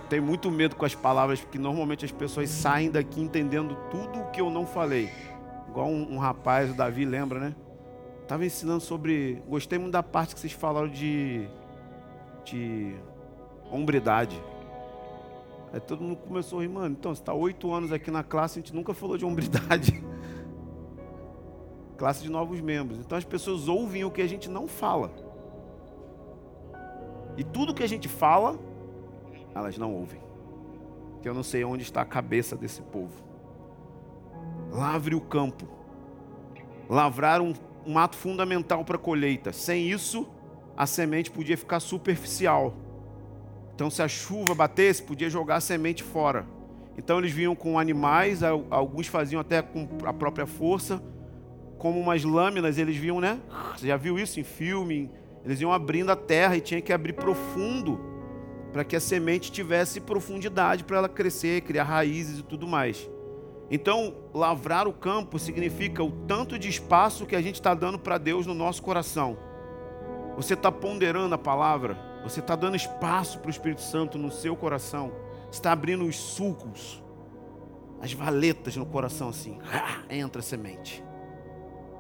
[0.09, 4.31] Tenho muito medo com as palavras, porque normalmente as pessoas saem daqui entendendo tudo o
[4.31, 5.09] que eu não falei.
[5.75, 7.57] Igual um, um rapaz, o Davi, lembra, né?
[8.23, 9.43] Estava ensinando sobre.
[9.49, 11.49] Gostei muito da parte que vocês falaram de.
[12.45, 12.95] de
[13.73, 14.41] hombridade.
[15.73, 16.95] Aí todo mundo começou a rir, mano.
[16.97, 20.01] Então, você está oito anos aqui na classe, a gente nunca falou de hombridade.
[21.99, 23.01] classe de novos membros.
[23.01, 25.11] Então as pessoas ouvem o que a gente não fala.
[27.37, 28.57] E tudo que a gente fala,
[29.53, 30.21] elas não ouvem.
[31.21, 33.24] Que eu não sei onde está a cabeça desse povo.
[34.75, 35.67] Lavre o campo.
[36.91, 37.55] Lavrar um,
[37.87, 39.53] um ato fundamental para a colheita.
[39.53, 40.29] Sem isso,
[40.77, 42.75] a semente podia ficar superficial.
[43.75, 46.45] Então, se a chuva batesse, podia jogar a semente fora.
[46.99, 51.01] Então, eles vinham com animais, alguns faziam até com a própria força
[51.85, 53.39] como umas lâminas, eles viam, né?
[53.77, 55.11] Você já viu isso em filme?
[55.45, 58.01] Eles iam abrindo a terra e tinha que abrir profundo
[58.73, 63.07] para que a semente tivesse profundidade para ela crescer, criar raízes e tudo mais.
[63.75, 68.19] Então, lavrar o campo significa o tanto de espaço que a gente está dando para
[68.19, 69.37] Deus no nosso coração.
[70.37, 74.55] Você está ponderando a palavra, você está dando espaço para o Espírito Santo no seu
[74.55, 75.11] coração,
[75.51, 77.03] está abrindo os sulcos,
[78.01, 79.59] as valetas no coração assim,
[80.09, 81.03] entra semente.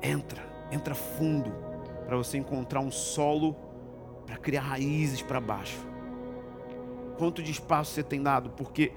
[0.00, 1.52] Entra, entra fundo
[2.06, 3.56] para você encontrar um solo
[4.24, 5.84] para criar raízes para baixo.
[7.18, 8.50] Quanto de espaço você tem dado?
[8.50, 8.92] Porque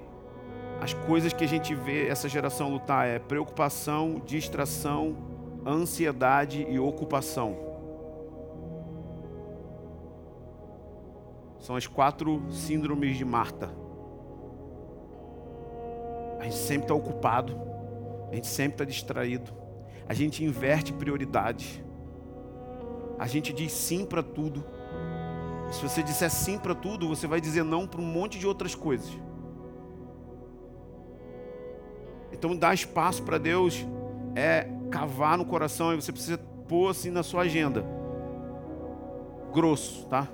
[0.80, 5.16] as coisas que a gente vê essa geração lutar é preocupação, distração,
[5.66, 7.56] ansiedade e ocupação.
[11.58, 13.68] São as quatro síndromes de Marta.
[16.38, 17.58] A gente sempre está ocupado,
[18.30, 19.52] a gente sempre está distraído,
[20.08, 21.84] a gente inverte prioridade.
[23.18, 24.64] A gente diz sim para tudo.
[25.72, 28.76] Se você disser sim para tudo, você vai dizer não para um monte de outras
[28.76, 29.10] coisas.
[32.38, 33.84] Então, dar espaço para Deus
[34.36, 37.84] é cavar no coração e você precisa pôr assim na sua agenda.
[39.52, 40.28] Grosso, tá?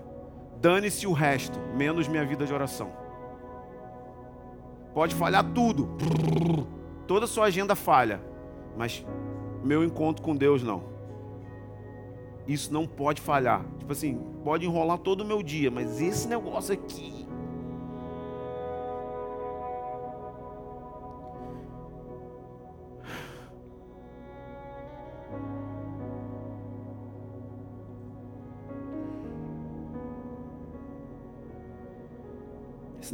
[0.61, 2.91] Dane-se o resto, menos minha vida de oração.
[4.93, 5.89] Pode falhar tudo.
[7.07, 8.21] Toda a sua agenda falha,
[8.77, 9.05] mas
[9.63, 10.85] meu encontro com Deus não.
[12.47, 13.65] Isso não pode falhar.
[13.79, 17.24] Tipo assim, pode enrolar todo o meu dia, mas esse negócio aqui.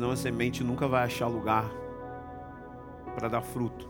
[0.00, 1.70] Senão a semente nunca vai achar lugar
[3.14, 3.86] para dar fruto.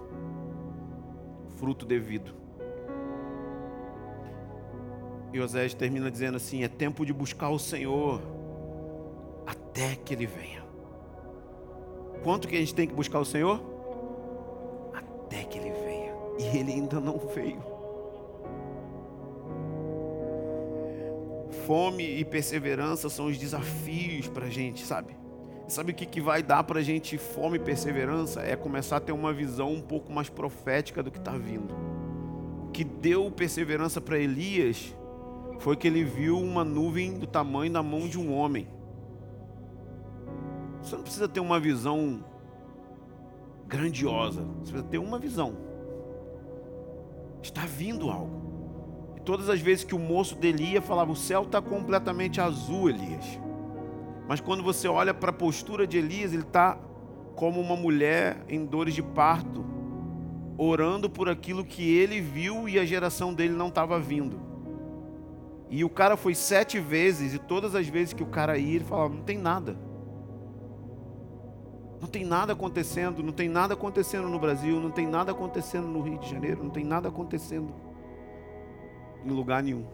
[1.51, 2.35] Fruto devido.
[5.33, 8.20] E Osés termina dizendo assim: é tempo de buscar o Senhor
[9.46, 10.64] até que Ele venha.
[12.25, 13.62] Quanto que a gente tem que buscar o Senhor?
[14.92, 16.12] Até que Ele venha.
[16.40, 17.62] E Ele ainda não veio.
[21.68, 25.19] Fome e perseverança são os desafios para a gente, sabe?
[25.70, 28.40] Sabe o que, que vai dar para a gente fome e perseverança?
[28.40, 31.72] É começar a ter uma visão um pouco mais profética do que está vindo.
[32.66, 34.92] O que deu perseverança para Elias
[35.61, 38.66] foi que ele viu uma nuvem do tamanho da mão de um homem.
[40.83, 42.24] Você não precisa ter uma visão
[43.68, 45.56] grandiosa, você precisa ter uma visão.
[47.40, 49.14] Está vindo algo.
[49.16, 52.90] E todas as vezes que o moço dele ia, falava: O céu está completamente azul,
[52.90, 53.38] Elias.
[54.30, 56.78] Mas quando você olha para a postura de Elias, ele está
[57.34, 59.64] como uma mulher em dores de parto,
[60.56, 64.40] orando por aquilo que ele viu e a geração dele não estava vindo.
[65.68, 68.84] E o cara foi sete vezes, e todas as vezes que o cara ia, ele
[68.84, 69.76] falava: não tem nada.
[72.00, 76.02] Não tem nada acontecendo, não tem nada acontecendo no Brasil, não tem nada acontecendo no
[76.02, 77.74] Rio de Janeiro, não tem nada acontecendo
[79.24, 79.84] em lugar nenhum.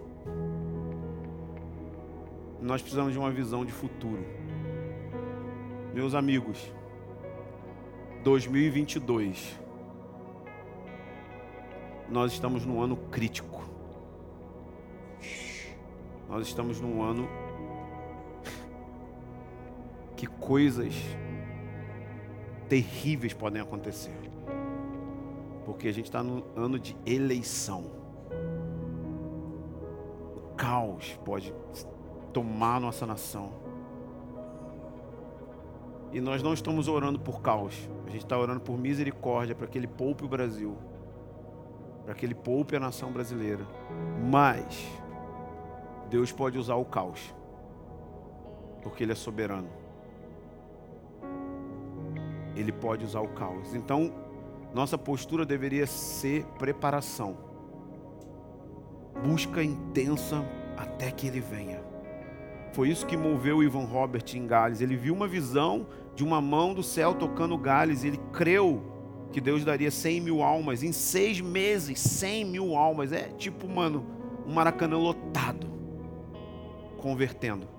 [2.60, 4.24] Nós precisamos de uma visão de futuro.
[5.92, 6.72] Meus amigos,
[8.24, 9.58] 2022,
[12.08, 13.62] nós estamos num ano crítico.
[16.28, 17.28] Nós estamos num ano
[20.16, 20.94] que coisas
[22.68, 24.16] terríveis podem acontecer.
[25.66, 27.84] Porque a gente está no ano de eleição.
[30.36, 31.52] O caos pode
[32.36, 33.50] tomar nossa nação.
[36.12, 37.88] E nós não estamos orando por caos.
[38.06, 40.76] A gente está orando por misericórdia para que Ele poupe o Brasil.
[42.04, 43.66] Para que Ele poupe a nação brasileira.
[44.30, 44.86] Mas
[46.10, 47.34] Deus pode usar o caos.
[48.82, 49.70] Porque Ele é soberano.
[52.54, 53.74] Ele pode usar o caos.
[53.74, 54.12] Então,
[54.74, 57.34] nossa postura deveria ser preparação.
[59.26, 60.44] Busca intensa
[60.76, 61.85] até que ele venha.
[62.72, 64.80] Foi isso que moveu Ivan Robert em Gales.
[64.80, 68.04] Ele viu uma visão de uma mão do céu tocando Gales.
[68.04, 68.82] Ele creu
[69.32, 71.98] que Deus daria 100 mil almas em seis meses.
[71.98, 73.12] 100 mil almas.
[73.12, 74.04] É tipo, mano,
[74.46, 75.66] um maracanã lotado.
[76.98, 77.76] Convertendo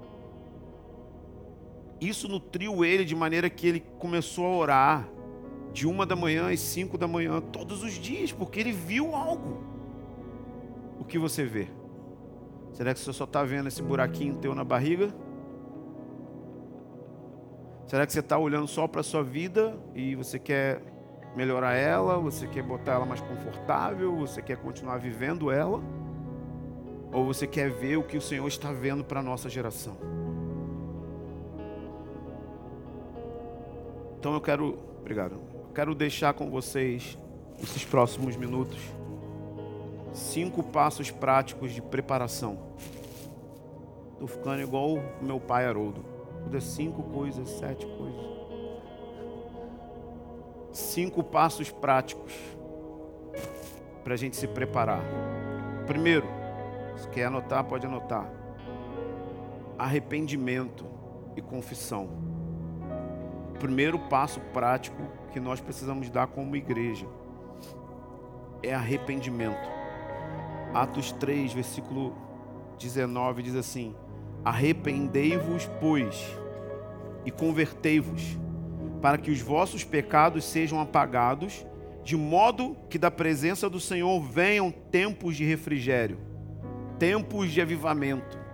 [2.00, 5.10] isso nutriu ele de maneira que ele começou a orar
[5.74, 9.64] de uma da manhã às cinco da manhã todos os dias, porque ele viu algo.
[11.00, 11.68] O que você vê?
[12.78, 15.10] Será que você só está vendo esse buraquinho teu na barriga?
[17.88, 20.84] Será que você está olhando só para a sua vida e você quer
[21.36, 22.20] melhorar ela?
[22.20, 24.16] Você quer botar ela mais confortável?
[24.18, 25.82] Você quer continuar vivendo ela?
[27.12, 29.98] Ou você quer ver o que o Senhor está vendo para a nossa geração?
[34.20, 35.34] Então eu quero, obrigado.
[35.52, 37.18] Eu quero deixar com vocês
[37.60, 38.78] esses próximos minutos
[40.14, 42.58] cinco passos práticos de preparação.
[44.14, 46.04] Estou ficando igual o meu pai Haroldo.
[46.44, 48.38] Tudo é cinco coisas, sete coisas.
[50.72, 52.34] Cinco passos práticos
[54.04, 55.02] para a gente se preparar.
[55.86, 56.28] Primeiro,
[56.98, 58.32] se quer anotar, pode anotar.
[59.78, 60.86] Arrependimento
[61.36, 62.28] e confissão
[63.58, 67.08] primeiro passo prático que nós precisamos dar como igreja
[68.64, 69.77] é arrependimento.
[70.74, 72.16] Atos 3, versículo
[72.78, 73.96] 19 diz assim:
[74.44, 76.38] Arrependei-vos, pois,
[77.26, 78.38] e convertei-vos,
[79.02, 81.66] para que os vossos pecados sejam apagados,
[82.04, 86.18] de modo que da presença do Senhor venham tempos de refrigério,
[86.98, 88.48] tempos de avivamento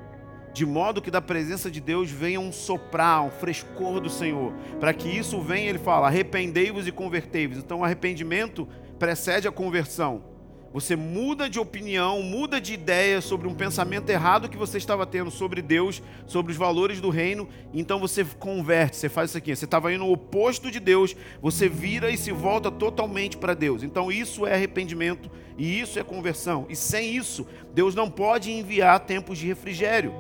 [0.54, 4.54] de modo que da presença de Deus venha um soprar, um frescor do Senhor.
[4.80, 7.58] Para que isso venha, ele fala: arrependei-vos e convertei-vos.
[7.58, 8.68] Então, arrependimento
[9.00, 10.33] precede a conversão.
[10.74, 15.30] Você muda de opinião, muda de ideia sobre um pensamento errado que você estava tendo
[15.30, 17.48] sobre Deus, sobre os valores do reino.
[17.72, 19.56] Então você converte, você faz isso aqui.
[19.56, 23.84] Você estava indo no oposto de Deus, você vira e se volta totalmente para Deus.
[23.84, 26.66] Então isso é arrependimento e isso é conversão.
[26.68, 30.12] E sem isso, Deus não pode enviar tempos de refrigério.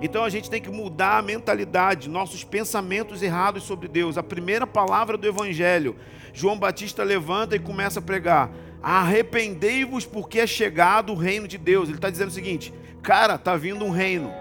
[0.00, 4.16] Então a gente tem que mudar a mentalidade, nossos pensamentos errados sobre Deus.
[4.16, 5.96] A primeira palavra do Evangelho,
[6.32, 11.88] João Batista levanta e começa a pregar: arrependei-vos porque é chegado o reino de Deus.
[11.88, 14.32] Ele está dizendo o seguinte: cara, está vindo um reino,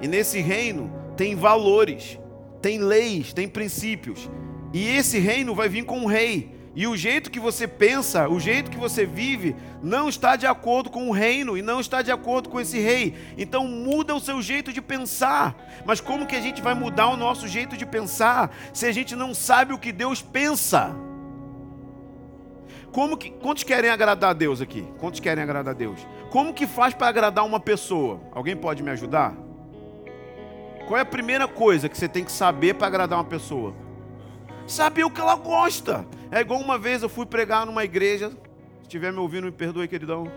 [0.00, 2.18] e nesse reino tem valores,
[2.60, 4.30] tem leis, tem princípios,
[4.72, 6.56] e esse reino vai vir com um rei.
[6.76, 10.90] E o jeito que você pensa, o jeito que você vive, não está de acordo
[10.90, 13.14] com o reino e não está de acordo com esse rei.
[13.38, 15.56] Então muda o seu jeito de pensar.
[15.86, 19.16] Mas como que a gente vai mudar o nosso jeito de pensar se a gente
[19.16, 20.94] não sabe o que Deus pensa?
[22.96, 24.88] Como que, quantos querem agradar a Deus aqui?
[24.98, 26.00] Quantos querem agradar a Deus?
[26.30, 28.18] Como que faz para agradar uma pessoa?
[28.32, 29.36] Alguém pode me ajudar?
[30.88, 33.74] Qual é a primeira coisa que você tem que saber para agradar uma pessoa?
[34.66, 36.06] Saber o que ela gosta.
[36.30, 38.30] É igual uma vez eu fui pregar numa igreja.
[38.30, 40.32] Se estiver me ouvindo, me perdoe, queridão.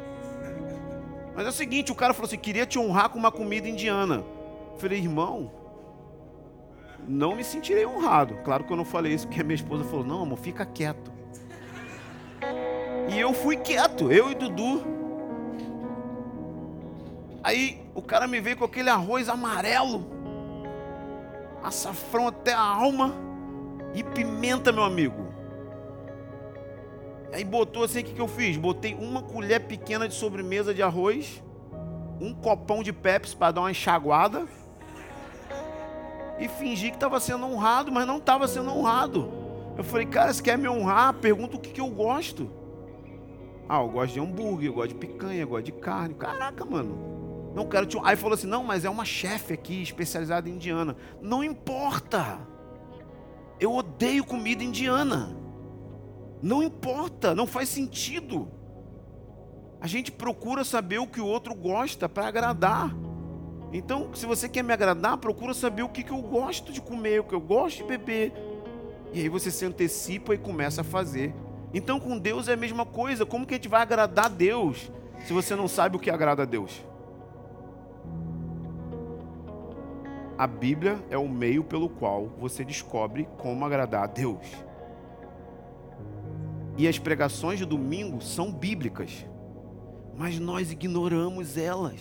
[1.34, 4.16] Mas é o seguinte: o cara falou assim: queria te honrar com uma comida indiana.
[4.74, 5.50] Eu falei, irmão,
[7.08, 8.36] não me sentirei honrado.
[8.44, 11.19] Claro que eu não falei isso, porque a minha esposa falou: não, amor, fica quieto.
[13.12, 14.84] E eu fui quieto, eu e Dudu.
[17.44, 20.06] Aí o cara me veio com aquele arroz amarelo,
[21.64, 23.16] açafrão até a alma
[23.94, 25.28] e pimenta, meu amigo.
[27.34, 28.58] Aí botou assim, o que, que eu fiz?
[28.58, 31.44] Botei uma colher pequena de sobremesa de arroz,
[32.20, 34.46] um copão de Pepsi para dar uma enxaguada
[36.40, 39.32] e fingi que estava sendo honrado, mas não estava sendo honrado.
[39.78, 42.59] Eu falei, cara, se quer me honrar, pergunta o que, que eu gosto.
[43.70, 46.16] Ah, eu gosto de hambúrguer, eu gosto de picanha, eu gosto de carne.
[46.16, 47.52] Caraca, mano.
[47.54, 47.98] Não quero te.
[48.04, 50.96] Aí falou assim: não, mas é uma chefe aqui, especializada em indiana.
[51.22, 52.40] Não importa.
[53.60, 55.38] Eu odeio comida indiana.
[56.42, 58.48] Não importa, não faz sentido.
[59.80, 62.96] A gente procura saber o que o outro gosta para agradar.
[63.72, 67.20] Então, se você quer me agradar, procura saber o que, que eu gosto de comer,
[67.20, 68.34] o que eu gosto de beber.
[69.14, 71.36] E aí você se antecipa e começa a fazer.
[71.74, 73.26] Então, com Deus é a mesma coisa.
[73.26, 74.92] Como que a gente vai agradar a Deus
[75.26, 76.84] se você não sabe o que agrada a Deus?
[80.38, 84.48] A Bíblia é o meio pelo qual você descobre como agradar a Deus.
[86.78, 89.26] E as pregações de domingo são bíblicas,
[90.18, 92.00] mas nós ignoramos elas.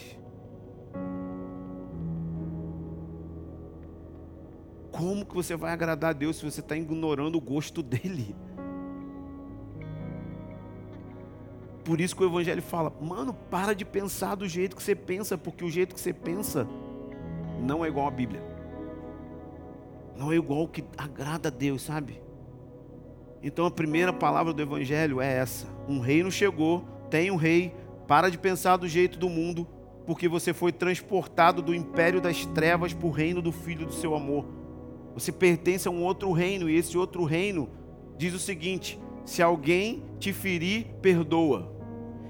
[4.92, 8.36] Como que você vai agradar a Deus se você está ignorando o gosto dele?
[11.88, 15.38] Por isso que o Evangelho fala, mano, para de pensar do jeito que você pensa,
[15.38, 16.68] porque o jeito que você pensa
[17.62, 18.42] não é igual à Bíblia.
[20.14, 22.20] Não é igual ao que agrada a Deus, sabe?
[23.42, 27.74] Então a primeira palavra do Evangelho é essa: um reino chegou, tem um rei,
[28.06, 29.66] para de pensar do jeito do mundo,
[30.04, 34.14] porque você foi transportado do império das trevas para o reino do Filho do seu
[34.14, 34.44] amor.
[35.14, 37.70] Você pertence a um outro reino, e esse outro reino
[38.18, 41.77] diz o seguinte: se alguém te ferir, perdoa.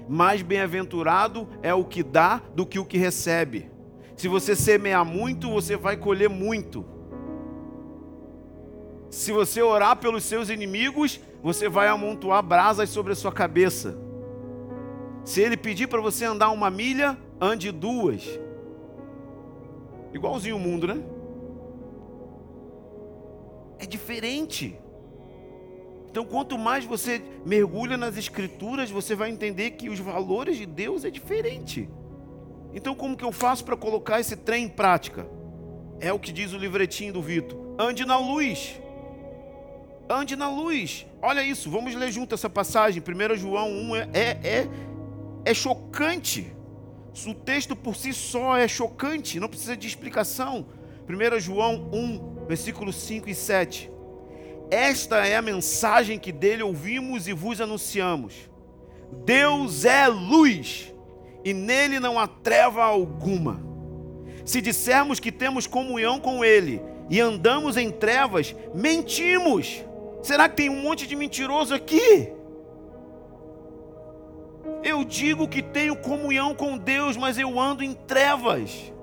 [0.09, 3.69] Mais bem-aventurado é o que dá do que o que recebe.
[4.17, 6.83] Se você semear muito, você vai colher muito.
[9.09, 13.97] Se você orar pelos seus inimigos, você vai amontoar brasas sobre a sua cabeça.
[15.23, 18.27] Se ele pedir para você andar uma milha, ande duas.
[20.11, 21.03] Igualzinho o mundo, né?
[23.79, 24.77] é diferente.
[26.09, 31.05] Então, quanto mais você mergulha nas Escrituras, você vai entender que os valores de Deus
[31.05, 31.87] é diferente.
[32.73, 35.27] Então, como que eu faço para colocar esse trem em prática?
[35.99, 38.81] É o que diz o livretinho do Vitor: ande na luz.
[40.09, 41.05] Ande na luz.
[41.21, 43.03] Olha isso, vamos ler junto essa passagem.
[43.03, 44.69] 1 João 1 é, é, é,
[45.45, 46.51] é chocante.
[47.27, 50.65] O texto por si só é chocante, não precisa de explicação.
[51.07, 53.91] 1 João 1, versículos 5 e 7.
[54.69, 58.49] Esta é a mensagem que dele ouvimos e vos anunciamos.
[59.25, 60.93] Deus é luz,
[61.43, 63.59] e nele não há treva alguma.
[64.45, 69.83] Se dissermos que temos comunhão com ele e andamos em trevas, mentimos.
[70.21, 72.31] Será que tem um monte de mentiroso aqui?
[74.83, 78.93] Eu digo que tenho comunhão com Deus, mas eu ando em trevas.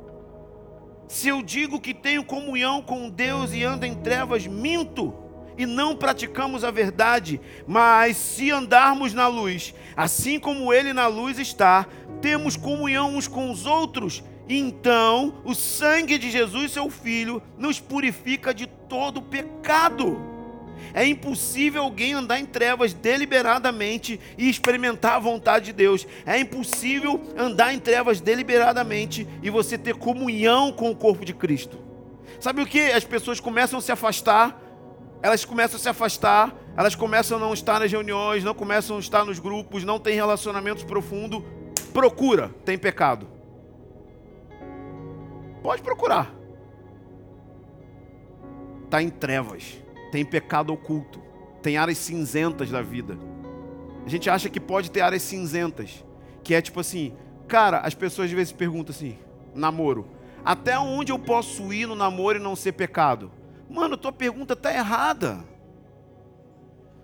[1.08, 5.25] Se eu digo que tenho comunhão com Deus e ando em trevas, minto
[5.56, 7.40] e não praticamos a verdade.
[7.66, 11.86] Mas se andarmos na luz, assim como Ele na luz está,
[12.20, 14.22] temos comunhão uns com os outros.
[14.48, 20.36] Então, o sangue de Jesus, seu Filho, nos purifica de todo pecado.
[20.94, 26.06] É impossível alguém andar em trevas deliberadamente e experimentar a vontade de Deus.
[26.24, 31.78] É impossível andar em trevas deliberadamente e você ter comunhão com o corpo de Cristo.
[32.40, 32.80] Sabe o que?
[32.92, 34.58] As pessoas começam a se afastar,
[35.22, 39.00] elas começam a se afastar, elas começam a não estar nas reuniões, não começam a
[39.00, 41.42] estar nos grupos, não tem relacionamentos profundos.
[41.92, 43.26] Procura, tem pecado.
[45.62, 46.32] Pode procurar.
[48.84, 51.20] Está em trevas tem pecado oculto,
[51.62, 53.18] tem áreas cinzentas da vida.
[54.04, 56.04] A gente acha que pode ter áreas cinzentas,
[56.42, 57.12] que é tipo assim,
[57.46, 59.18] cara, as pessoas às vezes perguntam assim,
[59.54, 60.06] namoro,
[60.44, 63.30] até onde eu posso ir no namoro e não ser pecado?
[63.68, 65.44] Mano, tua pergunta está errada.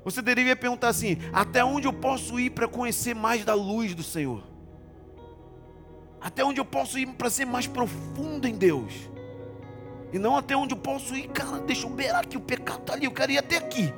[0.05, 4.03] Você deveria perguntar assim: até onde eu posso ir para conhecer mais da luz do
[4.03, 4.43] Senhor?
[6.21, 8.93] Até onde eu posso ir para ser mais profundo em Deus?
[10.13, 12.93] E não até onde eu posso ir, cara, deixa eu beirar aqui, o pecado está
[12.93, 13.93] ali, eu quero ir até aqui.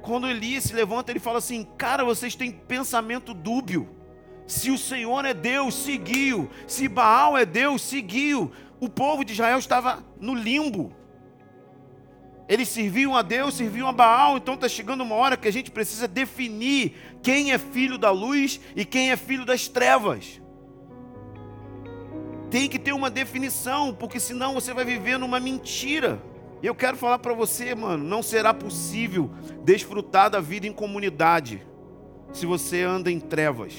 [0.00, 3.88] Quando Elias se levanta, ele fala assim: Cara, vocês têm pensamento dúbio.
[4.46, 6.50] Se o Senhor é Deus, seguiu.
[6.66, 8.52] Se Baal é Deus, seguiu.
[8.84, 10.92] O povo de Israel estava no limbo.
[12.46, 15.70] Eles serviam a Deus, serviam a Baal, então está chegando uma hora que a gente
[15.70, 20.42] precisa definir quem é filho da luz e quem é filho das trevas
[22.50, 26.22] tem que ter uma definição, porque senão você vai viver numa mentira.
[26.62, 29.28] E eu quero falar para você, mano, não será possível
[29.64, 31.66] desfrutar da vida em comunidade
[32.32, 33.74] se você anda em trevas,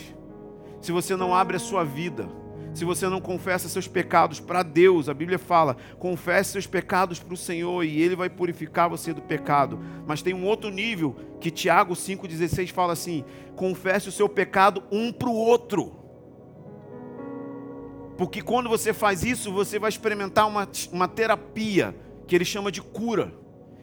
[0.82, 2.28] se você não abre a sua vida,
[2.76, 5.07] se você não confessa seus pecados para Deus.
[5.07, 9.21] A Bíblia fala: confesse seus pecados para o Senhor e Ele vai purificar você do
[9.21, 9.80] pecado.
[10.05, 13.23] Mas tem um outro nível que Tiago 5,16 fala assim:
[13.55, 16.03] confesse o seu pecado um para o outro.
[18.17, 21.95] Porque quando você faz isso, você vai experimentar uma, uma terapia
[22.28, 23.34] que ele chama de cura.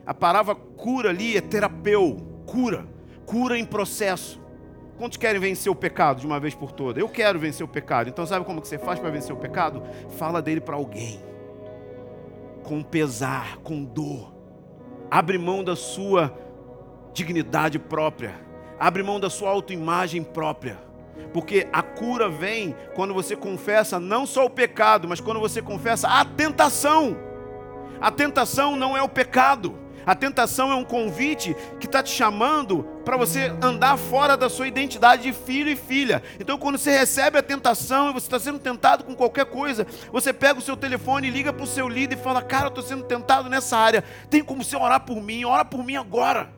[0.04, 2.16] A palavra cura ali é terapeu,
[2.46, 2.86] cura,
[3.24, 4.41] cura em processo.
[4.98, 7.00] Quantos querem vencer o pecado de uma vez por todas?
[7.00, 8.08] Eu quero vencer o pecado.
[8.08, 9.82] Então sabe como que você faz para vencer o pecado?
[10.16, 11.20] Fala dele para alguém.
[12.62, 14.32] Com pesar, com dor.
[15.10, 16.32] Abre mão da sua
[17.12, 18.34] dignidade própria.
[18.78, 20.78] Abre mão da sua autoimagem própria.
[21.32, 26.08] Porque a cura vem quando você confessa não só o pecado, mas quando você confessa
[26.08, 27.16] a tentação.
[28.00, 29.81] A tentação não é o pecado.
[30.04, 34.66] A tentação é um convite que está te chamando para você andar fora da sua
[34.66, 36.22] identidade de filho e filha.
[36.40, 40.32] Então, quando você recebe a tentação e você está sendo tentado com qualquer coisa, você
[40.32, 43.04] pega o seu telefone, liga para o seu líder e fala: Cara, eu estou sendo
[43.04, 44.04] tentado nessa área.
[44.28, 45.44] Tem como você orar por mim?
[45.44, 46.50] Ora por mim agora.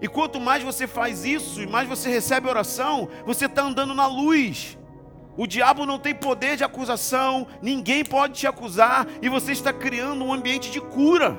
[0.00, 4.06] E quanto mais você faz isso e mais você recebe oração, você está andando na
[4.06, 4.76] luz.
[5.36, 10.24] O diabo não tem poder de acusação, ninguém pode te acusar e você está criando
[10.24, 11.36] um ambiente de cura.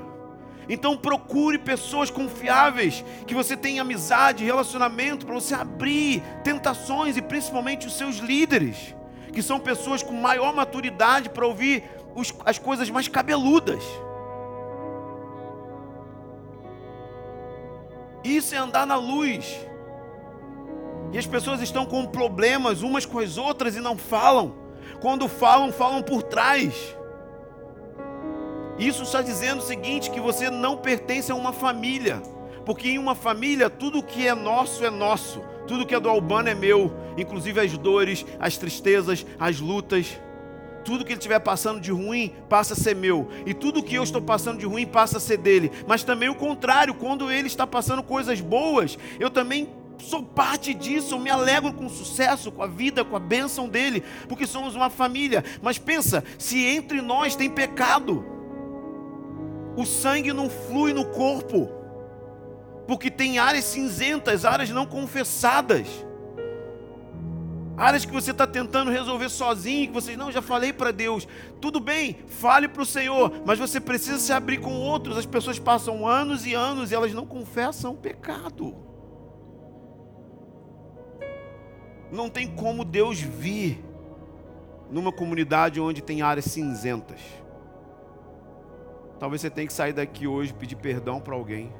[0.68, 7.88] Então procure pessoas confiáveis, que você tenha amizade, relacionamento, para você abrir tentações e principalmente
[7.88, 8.96] os seus líderes,
[9.32, 11.84] que são pessoas com maior maturidade para ouvir
[12.16, 13.84] os, as coisas mais cabeludas.
[18.24, 19.56] Isso é andar na luz.
[21.14, 24.56] E as pessoas estão com problemas umas com as outras e não falam.
[25.00, 26.98] Quando falam, falam por trás.
[28.78, 32.22] Isso está dizendo o seguinte: que você não pertence a uma família.
[32.66, 35.40] Porque em uma família, tudo que é nosso é nosso.
[35.68, 36.92] Tudo que é do Albano é meu.
[37.18, 40.20] Inclusive as dores, as tristezas, as lutas.
[40.84, 43.30] Tudo que ele estiver passando de ruim passa a ser meu.
[43.46, 45.72] E tudo que eu estou passando de ruim passa a ser dele.
[45.88, 49.70] Mas também o contrário, quando ele está passando coisas boas, eu também
[50.00, 53.68] sou parte disso, eu me alegro com o sucesso, com a vida, com a bênção
[53.68, 55.44] dele, porque somos uma família.
[55.62, 58.35] Mas pensa, se entre nós tem pecado,
[59.76, 61.70] o sangue não flui no corpo,
[62.88, 65.88] porque tem áreas cinzentas, áreas não confessadas.
[67.78, 71.28] Áreas que você está tentando resolver sozinho, que você não, já falei para Deus.
[71.60, 75.18] Tudo bem, fale para o Senhor, mas você precisa se abrir com outros.
[75.18, 78.74] As pessoas passam anos e anos e elas não confessam o pecado.
[82.10, 83.84] Não tem como Deus vir
[84.90, 87.20] numa comunidade onde tem áreas cinzentas.
[89.20, 91.72] Talvez você tenha que sair daqui hoje pedir perdão para alguém.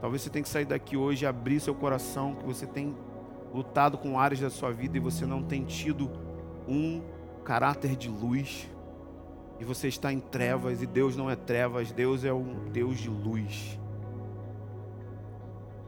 [0.00, 2.94] Talvez você tenha que sair daqui hoje e abrir seu coração, que você tem
[3.52, 6.10] lutado com áreas da sua vida e você não tem tido
[6.68, 7.02] um
[7.44, 8.68] caráter de luz.
[9.60, 13.08] E você está em trevas e Deus não é trevas, Deus é um Deus de
[13.08, 13.78] luz.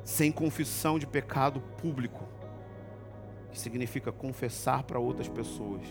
[0.04, 2.24] Sem confissão de pecado público,
[3.50, 5.82] que significa confessar para outras pessoas,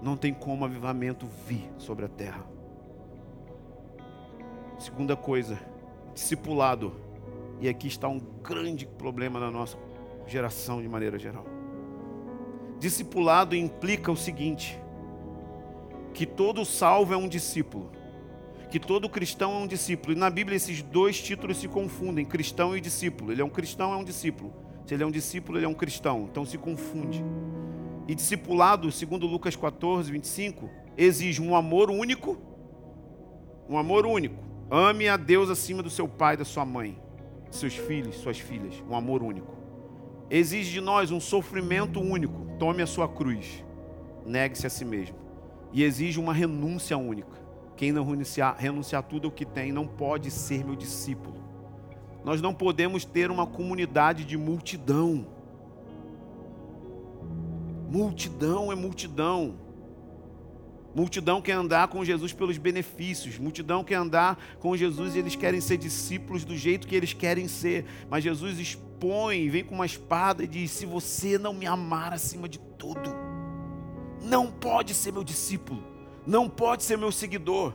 [0.00, 2.57] não tem como avivamento vir sobre a terra.
[4.78, 5.58] Segunda coisa,
[6.14, 6.92] discipulado.
[7.60, 9.76] E aqui está um grande problema na nossa
[10.24, 11.44] geração de maneira geral.
[12.78, 14.78] Discipulado implica o seguinte:
[16.14, 17.90] que todo salvo é um discípulo,
[18.70, 20.12] que todo cristão é um discípulo.
[20.12, 23.32] E na Bíblia esses dois títulos se confundem, cristão e discípulo.
[23.32, 24.54] Ele é um cristão, é um discípulo.
[24.86, 26.28] Se ele é um discípulo, ele é um cristão.
[26.30, 27.22] Então se confunde.
[28.06, 32.38] E discipulado, segundo Lucas 14, 25, exige um amor único.
[33.68, 34.47] Um amor único.
[34.70, 37.00] Ame a Deus acima do seu pai, da sua mãe,
[37.50, 38.74] seus filhos, suas filhas.
[38.88, 39.56] Um amor único.
[40.30, 42.46] Exige de nós um sofrimento único.
[42.58, 43.64] Tome a sua cruz.
[44.26, 45.16] Negue-se a si mesmo.
[45.72, 47.38] E exige uma renúncia única.
[47.76, 51.36] Quem não renunciar, renunciar tudo o que tem não pode ser meu discípulo.
[52.22, 55.26] Nós não podemos ter uma comunidade de multidão.
[57.88, 59.54] Multidão é multidão.
[60.98, 63.38] Multidão quer andar com Jesus pelos benefícios.
[63.38, 67.46] Multidão quer andar com Jesus e eles querem ser discípulos do jeito que eles querem
[67.46, 67.84] ser.
[68.10, 72.48] Mas Jesus expõe, vem com uma espada e diz: Se você não me amar acima
[72.48, 73.14] de tudo,
[74.24, 75.84] não pode ser meu discípulo,
[76.26, 77.74] não pode ser meu seguidor.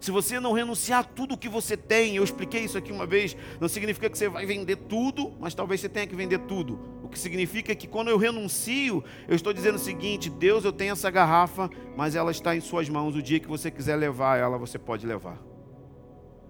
[0.00, 3.36] Se você não renunciar a tudo que você tem, eu expliquei isso aqui uma vez,
[3.60, 6.97] não significa que você vai vender tudo, mas talvez você tenha que vender tudo.
[7.08, 10.92] O que significa que quando eu renuncio, eu estou dizendo o seguinte: Deus, eu tenho
[10.92, 13.16] essa garrafa, mas ela está em Suas mãos.
[13.16, 15.38] O dia que você quiser levar ela, você pode levar.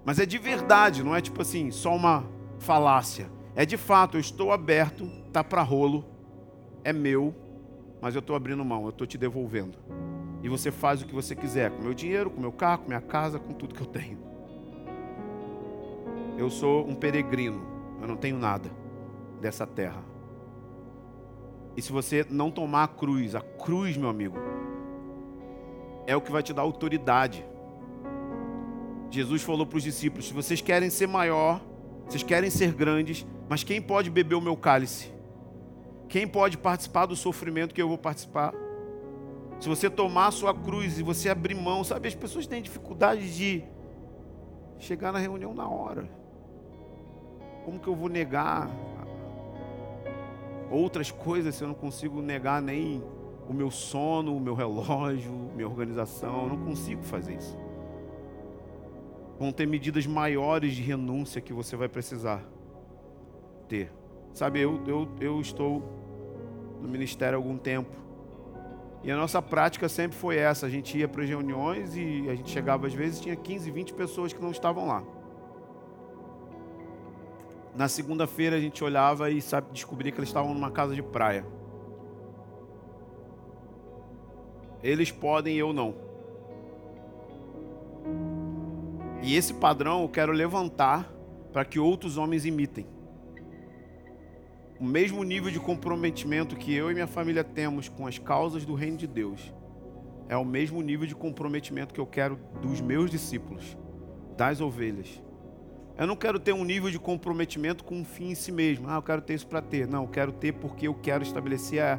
[0.04, 2.28] Mas é de verdade, não é tipo assim, só uma
[2.58, 3.30] falácia.
[3.54, 6.04] É de fato, eu estou aberto, tá para rolo,
[6.82, 7.32] é meu,
[8.00, 9.78] mas eu estou abrindo mão, eu estou te devolvendo.
[10.42, 13.00] E você faz o que você quiser, com meu dinheiro, com meu carro, com minha
[13.00, 14.18] casa, com tudo que eu tenho.
[16.36, 17.64] Eu sou um peregrino,
[18.00, 18.70] eu não tenho nada
[19.40, 20.07] dessa terra.
[21.78, 24.36] E se você não tomar a cruz, a cruz, meu amigo,
[26.08, 27.46] é o que vai te dar autoridade.
[29.08, 31.64] Jesus falou para os discípulos: se vocês querem ser maior,
[32.04, 35.12] vocês querem ser grandes, mas quem pode beber o meu cálice?
[36.08, 38.52] Quem pode participar do sofrimento que eu vou participar?
[39.60, 43.36] Se você tomar a sua cruz e você abrir mão, sabe, as pessoas têm dificuldade
[43.36, 43.62] de
[44.80, 46.10] chegar na reunião na hora.
[47.64, 48.68] Como que eu vou negar
[50.70, 53.02] outras coisas se eu não consigo negar nem
[53.48, 56.44] o meu sono, o meu relógio, minha organização.
[56.44, 57.56] Eu não consigo fazer isso.
[59.38, 62.42] Vão ter medidas maiores de renúncia que você vai precisar
[63.68, 63.92] ter.
[64.34, 65.82] Sabe, eu, eu, eu estou
[66.82, 67.90] no ministério há algum tempo.
[69.02, 70.66] E a nossa prática sempre foi essa.
[70.66, 73.94] A gente ia para as reuniões e a gente chegava às vezes tinha 15, 20
[73.94, 75.04] pessoas que não estavam lá.
[77.78, 81.46] Na segunda-feira a gente olhava e sabe, descobria que eles estavam numa casa de praia.
[84.82, 85.94] Eles podem, eu não.
[89.22, 91.08] E esse padrão eu quero levantar
[91.52, 92.84] para que outros homens imitem.
[94.80, 98.74] O mesmo nível de comprometimento que eu e minha família temos com as causas do
[98.74, 99.54] reino de Deus
[100.28, 103.78] é o mesmo nível de comprometimento que eu quero dos meus discípulos,
[104.36, 105.22] das ovelhas.
[105.98, 108.88] Eu não quero ter um nível de comprometimento com um fim em si mesmo.
[108.88, 109.88] Ah, eu quero ter isso para ter.
[109.88, 111.98] Não, eu quero ter porque eu quero estabelecer a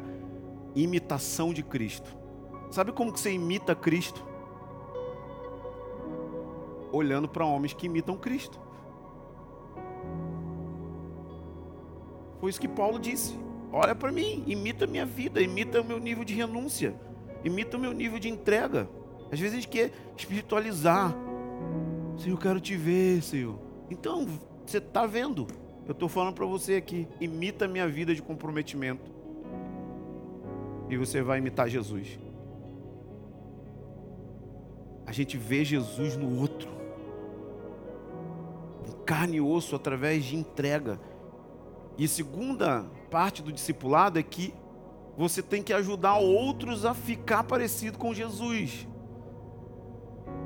[0.74, 2.16] imitação de Cristo.
[2.70, 4.24] Sabe como que você imita Cristo?
[6.90, 8.58] Olhando para homens que imitam Cristo.
[12.40, 13.38] Foi isso que Paulo disse.
[13.70, 16.98] Olha para mim, imita a minha vida, imita o meu nível de renúncia,
[17.44, 18.88] imita o meu nível de entrega.
[19.30, 21.14] Às vezes a gente quer espiritualizar.
[22.16, 23.69] Senhor, eu quero te ver, Senhor.
[23.90, 24.26] Então,
[24.64, 25.46] você está vendo?
[25.86, 27.08] Eu estou falando para você aqui.
[27.20, 29.10] Imita a minha vida de comprometimento.
[30.88, 32.18] E você vai imitar Jesus.
[35.04, 36.68] A gente vê Jesus no outro.
[38.88, 41.00] Em carne e osso através de entrega.
[41.98, 44.54] E segunda parte do discipulado é que
[45.18, 48.86] você tem que ajudar outros a ficar parecido com Jesus.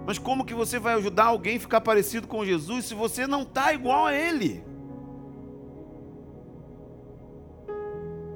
[0.07, 3.43] Mas como que você vai ajudar alguém a ficar parecido com Jesus se você não
[3.43, 4.63] está igual a Ele?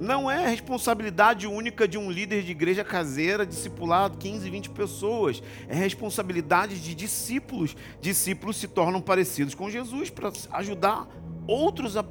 [0.00, 5.42] Não é responsabilidade única de um líder de igreja caseira, discipulado, 15, 20 pessoas.
[5.66, 7.76] É responsabilidade de discípulos.
[8.00, 11.08] Discípulos se tornam parecidos com Jesus para ajudar
[11.46, 12.04] outros a.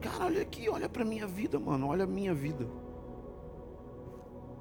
[0.00, 1.88] Cara, olha aqui, olha para minha vida, mano.
[1.88, 2.68] Olha a minha vida.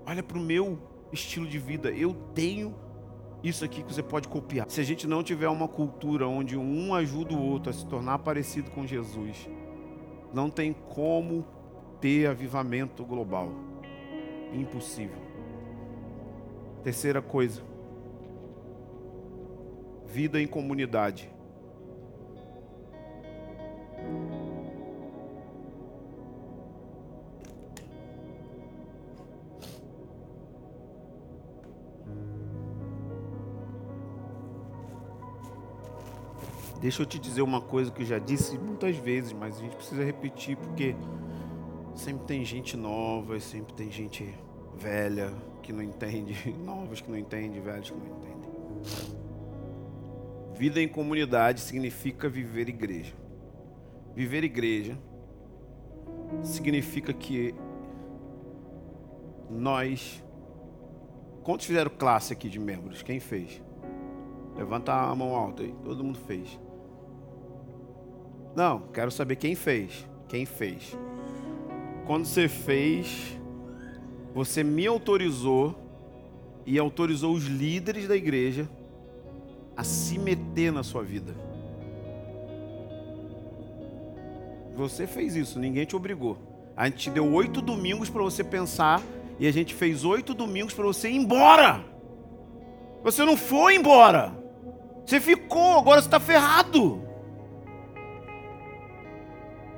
[0.06, 0.80] Olha para o meu
[1.12, 1.92] estilo de vida.
[1.92, 2.76] Eu tenho
[3.44, 4.66] isso aqui que você pode copiar.
[4.70, 8.20] Se a gente não tiver uma cultura onde um ajuda o outro a se tornar
[8.20, 9.50] parecido com Jesus,
[10.34, 11.46] não tem como
[12.00, 13.52] ter avivamento global.
[14.54, 15.22] Impossível.
[16.84, 17.62] Terceira coisa.
[20.06, 21.33] Vida em comunidade.
[36.84, 39.74] Deixa eu te dizer uma coisa que eu já disse muitas vezes, mas a gente
[39.74, 40.94] precisa repetir porque
[41.96, 44.38] sempre tem gente nova, sempre tem gente
[44.76, 45.32] velha
[45.62, 48.52] que não entende, novos que não entendem, velhos que não entendem.
[50.56, 53.14] Vida em comunidade significa viver igreja.
[54.14, 55.00] Viver igreja
[56.44, 57.56] significa que
[59.50, 60.22] nós.
[61.44, 63.02] Quantos fizeram classe aqui de membros?
[63.02, 63.62] Quem fez?
[64.58, 65.74] Levanta a mão alta aí.
[65.82, 66.60] Todo mundo fez.
[68.56, 70.08] Não, quero saber quem fez.
[70.28, 70.96] Quem fez?
[72.06, 73.38] Quando você fez,
[74.34, 75.76] você me autorizou
[76.66, 78.70] e autorizou os líderes da igreja
[79.76, 81.36] a se meter na sua vida.
[84.76, 86.38] Você fez isso, ninguém te obrigou.
[86.76, 89.02] A gente te deu oito domingos para você pensar
[89.40, 91.84] e a gente fez oito domingos para você ir embora.
[93.04, 94.34] Você não foi embora.
[95.06, 97.13] Você ficou, agora você está ferrado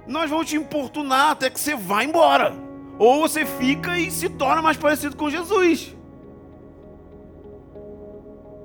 [0.08, 2.54] nós vamos te importunar até que você vá embora.
[2.98, 5.94] Ou você fica e se torna mais parecido com Jesus.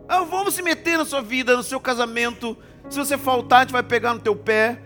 [0.08, 2.56] Ah, vamos se meter na sua vida, no seu casamento,
[2.88, 4.82] Se você faltar, a gente vai pegar no teu pé.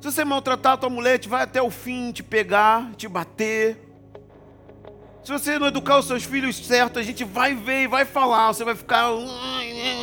[0.00, 3.08] Se você maltratar a tua mulher, a gente vai até o fim te pegar, te
[3.08, 3.78] bater.
[5.22, 8.48] Se você não educar os seus filhos certo, a gente vai ver e vai falar.
[8.48, 9.10] Você vai ficar,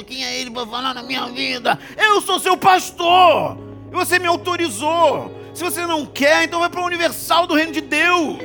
[0.07, 1.77] quem é ele para falar na minha vida?
[1.95, 3.57] Eu sou seu pastor.
[3.91, 5.36] Você me autorizou.
[5.57, 8.43] Se você não quer, então vai para o universal do reino de Deus.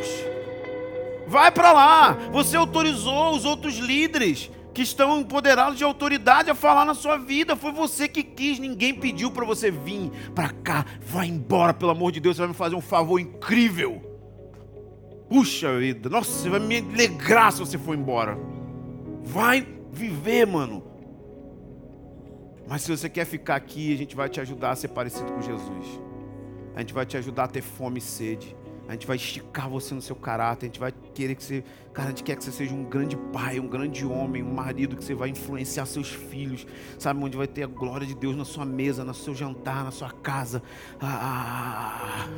[1.27, 2.13] Vai para lá.
[2.33, 7.55] Você autorizou os outros líderes que estão empoderados de autoridade a falar na sua vida.
[7.55, 10.87] Foi você que quis, ninguém pediu para você vir para cá.
[11.03, 14.01] Vai embora, pelo amor de Deus, você vai me fazer um favor incrível.
[15.29, 18.39] Puxa vida, nossa, você vai me alegrar se você for embora.
[19.23, 20.83] Vai viver, mano.
[22.67, 25.43] Mas se você quer ficar aqui, a gente vai te ajudar a ser parecido com
[25.43, 26.12] Jesus.
[26.75, 28.57] A gente vai te ajudar a ter fome e sede.
[28.89, 30.67] A gente vai esticar você no seu caráter.
[30.67, 31.65] A gente vai querer que você.
[31.93, 34.97] Cara, a gente quer que você seja um grande pai, um grande homem, um marido,
[34.97, 36.67] que você vai influenciar seus filhos.
[36.99, 37.23] Sabe?
[37.23, 40.11] Onde vai ter a glória de Deus na sua mesa, no seu jantar, na sua
[40.11, 40.63] casa.
[41.01, 42.29] Ah.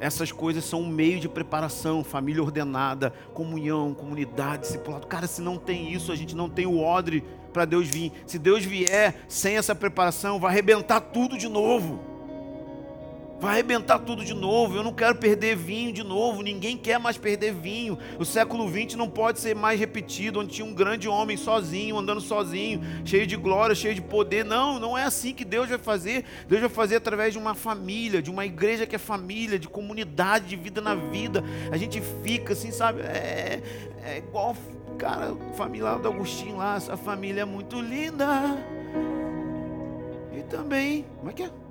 [0.00, 5.06] Essas coisas são um meio de preparação, família ordenada, comunhão, comunidade, discipulado.
[5.06, 7.22] Cara, se não tem isso, a gente não tem o odre
[7.52, 8.12] para Deus vir.
[8.26, 12.11] Se Deus vier sem essa preparação, vai arrebentar tudo de novo.
[13.42, 14.76] Vai arrebentar tudo de novo.
[14.76, 16.42] Eu não quero perder vinho de novo.
[16.42, 17.98] Ninguém quer mais perder vinho.
[18.16, 22.20] O século XX não pode ser mais repetido, onde tinha um grande homem sozinho, andando
[22.20, 24.44] sozinho, cheio de glória, cheio de poder.
[24.44, 26.24] Não, não é assim que Deus vai fazer.
[26.46, 30.46] Deus vai fazer através de uma família, de uma igreja que é família, de comunidade,
[30.46, 31.42] de vida na vida.
[31.72, 33.00] A gente fica assim, sabe?
[33.00, 33.60] É,
[34.04, 34.56] é igual,
[34.96, 36.76] cara, família lá do Agostinho lá.
[36.76, 38.24] Essa família é muito linda.
[40.32, 41.61] E também, como é que é?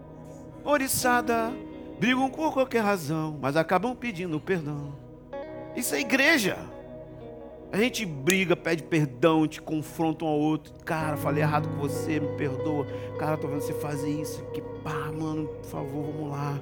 [0.64, 1.52] Oriçada,
[2.00, 4.94] brigam por qualquer razão, mas acabam pedindo perdão.
[5.76, 6.58] Isso é igreja.
[7.72, 10.74] A gente briga, pede perdão, te confronta um ao outro.
[10.84, 12.86] Cara, falei errado com você, me perdoa.
[13.18, 14.44] Cara, tô vendo você fazer isso.
[14.54, 16.60] Que pá, mano, por favor, vamos lá.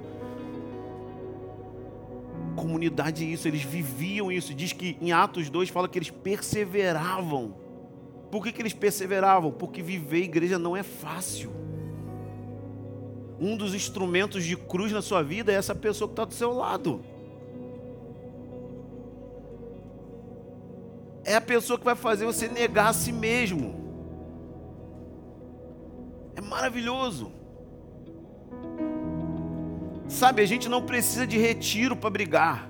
[2.56, 4.54] Comunidade é isso, eles viviam isso.
[4.54, 7.56] Diz que em Atos 2 fala que eles perseveravam.
[8.30, 9.52] Por que, que eles perseveravam?
[9.52, 11.69] Porque viver igreja não é fácil
[13.40, 16.52] um dos instrumentos de cruz na sua vida é essa pessoa que está do seu
[16.52, 17.02] lado.
[21.24, 23.76] É a pessoa que vai fazer você negar a si mesmo.
[26.36, 27.32] É maravilhoso.
[30.08, 32.70] Sabe, a gente não precisa de retiro para brigar.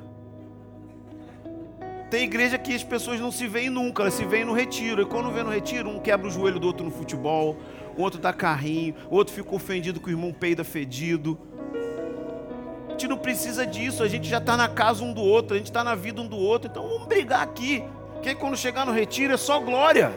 [2.09, 5.03] Tem igreja que as pessoas não se veem nunca, elas se veem no retiro.
[5.03, 7.55] E quando vê no retiro, um quebra o joelho do outro no futebol,
[8.01, 11.37] outro dá carrinho, outro fica ofendido que o irmão peida fedido.
[12.87, 15.57] A gente não precisa disso, a gente já está na casa um do outro, a
[15.57, 17.83] gente está na vida um do outro, então vamos brigar aqui.
[18.21, 20.11] Que quando chegar no retiro é só glória.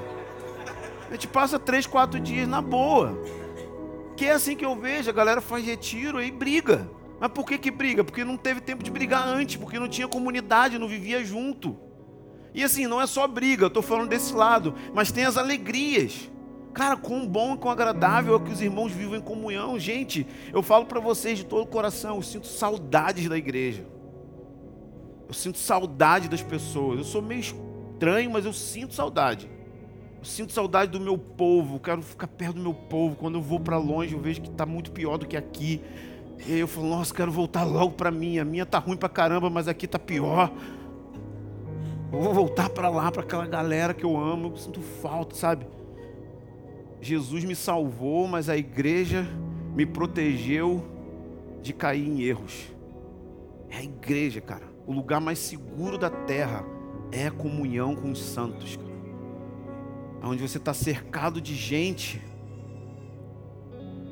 [1.08, 3.16] A gente passa três, quatro dias na boa.
[4.16, 6.88] Que é assim que eu vejo, a galera faz retiro e briga.
[7.20, 8.02] Mas por que que briga?
[8.02, 11.78] Porque não teve tempo de brigar antes, porque não tinha comunidade, não vivia junto.
[12.52, 16.31] E assim, não é só briga, eu estou falando desse lado, mas tem as alegrias.
[16.72, 19.78] Cara, quão bom quão agradável é que os irmãos vivam em comunhão.
[19.78, 23.84] Gente, eu falo para vocês de todo o coração, eu sinto saudades da igreja.
[25.28, 26.98] Eu sinto saudade das pessoas.
[26.98, 29.50] Eu sou meio estranho, mas eu sinto saudade.
[30.18, 31.76] Eu sinto saudade do meu povo.
[31.76, 33.16] Eu quero ficar perto do meu povo.
[33.16, 35.80] Quando eu vou para longe, eu vejo que está muito pior do que aqui.
[36.46, 38.38] E aí eu falo, nossa, quero voltar logo para mim.
[38.38, 40.52] A minha tá ruim para caramba, mas aqui tá pior.
[42.12, 44.48] Eu vou voltar para lá, para aquela galera que eu amo.
[44.48, 45.66] Eu sinto falta, sabe?
[47.02, 49.26] Jesus me salvou, mas a igreja
[49.74, 50.86] me protegeu
[51.60, 52.72] de cair em erros.
[53.68, 54.62] É a igreja, cara.
[54.86, 56.64] O lugar mais seguro da terra
[57.10, 58.92] é a comunhão com os santos, cara.
[60.22, 62.22] Onde você está cercado de gente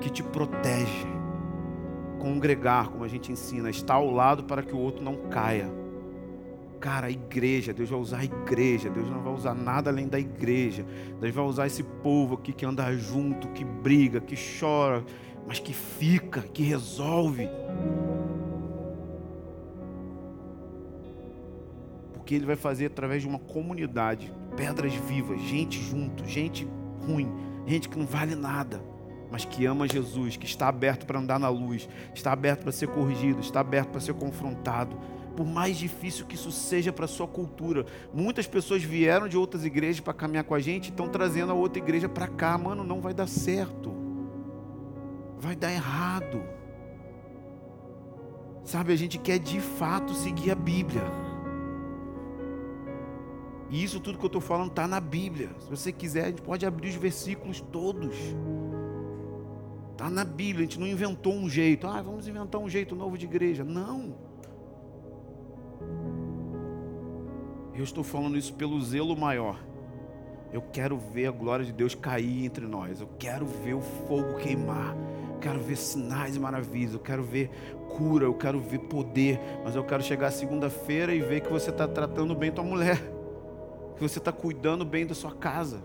[0.01, 1.07] que te protege.
[2.19, 5.80] Congregar, como a gente ensina, estar ao lado para que o outro não caia.
[6.81, 10.19] Cara, a igreja, Deus vai usar a igreja, Deus não vai usar nada além da
[10.19, 10.85] igreja.
[11.21, 15.05] Deus vai usar esse povo aqui que anda junto, que briga, que chora,
[15.47, 17.47] mas que fica, que resolve.
[22.15, 26.67] Porque Ele vai fazer através de uma comunidade, pedras vivas, gente junto, gente
[27.07, 27.31] ruim,
[27.67, 28.81] gente que não vale nada
[29.31, 32.89] mas que ama Jesus, que está aberto para andar na luz, está aberto para ser
[32.89, 34.99] corrigido, está aberto para ser confrontado,
[35.31, 37.87] por mais difícil que isso seja para a sua cultura.
[38.13, 41.55] Muitas pessoas vieram de outras igrejas para caminhar com a gente e estão trazendo a
[41.55, 42.57] outra igreja para cá.
[42.59, 43.93] Mano, não vai dar certo.
[45.39, 46.43] Vai dar errado.
[48.65, 51.03] Sabe, a gente quer de fato seguir a Bíblia.
[53.71, 55.51] E isso tudo que eu estou falando está na Bíblia.
[55.61, 58.15] Se você quiser, a gente pode abrir os versículos todos.
[59.93, 61.87] Está na Bíblia, a gente não inventou um jeito.
[61.87, 63.63] Ah, vamos inventar um jeito novo de igreja.
[63.63, 64.30] Não.
[67.81, 69.59] Eu estou falando isso pelo zelo maior.
[70.53, 73.01] Eu quero ver a glória de Deus cair entre nós.
[73.01, 74.95] Eu quero ver o fogo queimar.
[75.33, 76.93] Eu quero ver sinais e maravilhas.
[76.93, 77.49] Eu quero ver
[77.97, 78.27] cura.
[78.27, 79.41] Eu quero ver poder.
[79.65, 83.01] Mas eu quero chegar segunda-feira e ver que você está tratando bem tua mulher.
[83.97, 85.83] Que você está cuidando bem da sua casa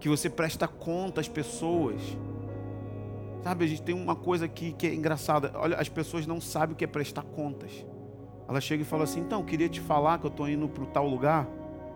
[0.00, 2.00] que você presta conta às pessoas.
[3.44, 5.52] Sabe, a gente tem uma coisa aqui que é engraçada.
[5.54, 7.84] Olha, as pessoas não sabem o que é prestar contas.
[8.50, 11.06] Ela chega e fala assim: então, queria te falar que eu estou indo para tal
[11.06, 11.46] lugar.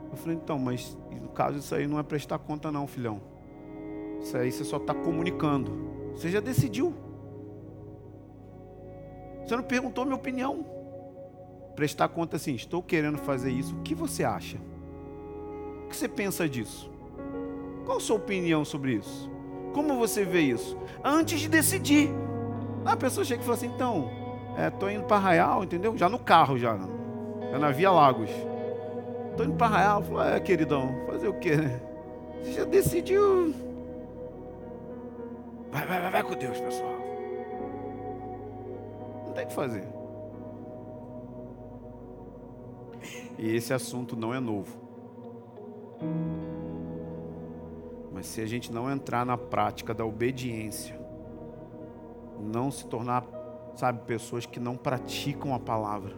[0.09, 3.21] Eu falei: então, mas no caso isso aí não é prestar conta, não, filhão.
[4.21, 5.73] Isso aí você só está comunicando.
[6.15, 6.95] Você já decidiu.
[9.45, 10.65] Você não perguntou minha opinião.
[11.75, 13.75] Prestar conta assim: estou querendo fazer isso.
[13.75, 14.57] O que você acha?
[15.85, 16.89] O que você pensa disso?
[17.85, 19.29] Qual a sua opinião sobre isso?
[19.73, 20.79] Como você vê isso?
[21.03, 22.11] Antes de decidir.
[22.85, 24.24] A pessoa chega e fala assim, então,
[24.57, 25.97] é, indo para Arraial, entendeu?
[25.97, 26.79] Já no carro, já.
[27.51, 28.31] Já na Via Lagos.
[29.31, 30.03] Estou indo para Arraial.
[30.03, 31.81] Falou, é, queridão, fazer o quê, né?
[32.43, 33.55] Você já decidiu.
[35.73, 36.95] Vai, vai, vai, vai com Deus, pessoal.
[39.27, 39.85] Não tem o que fazer.
[43.39, 44.79] E esse assunto não é novo.
[48.13, 50.99] Mas se a gente não entrar na prática da obediência,
[52.41, 53.25] não se tornar,
[53.75, 56.14] sabe, pessoas que não praticam a palavra,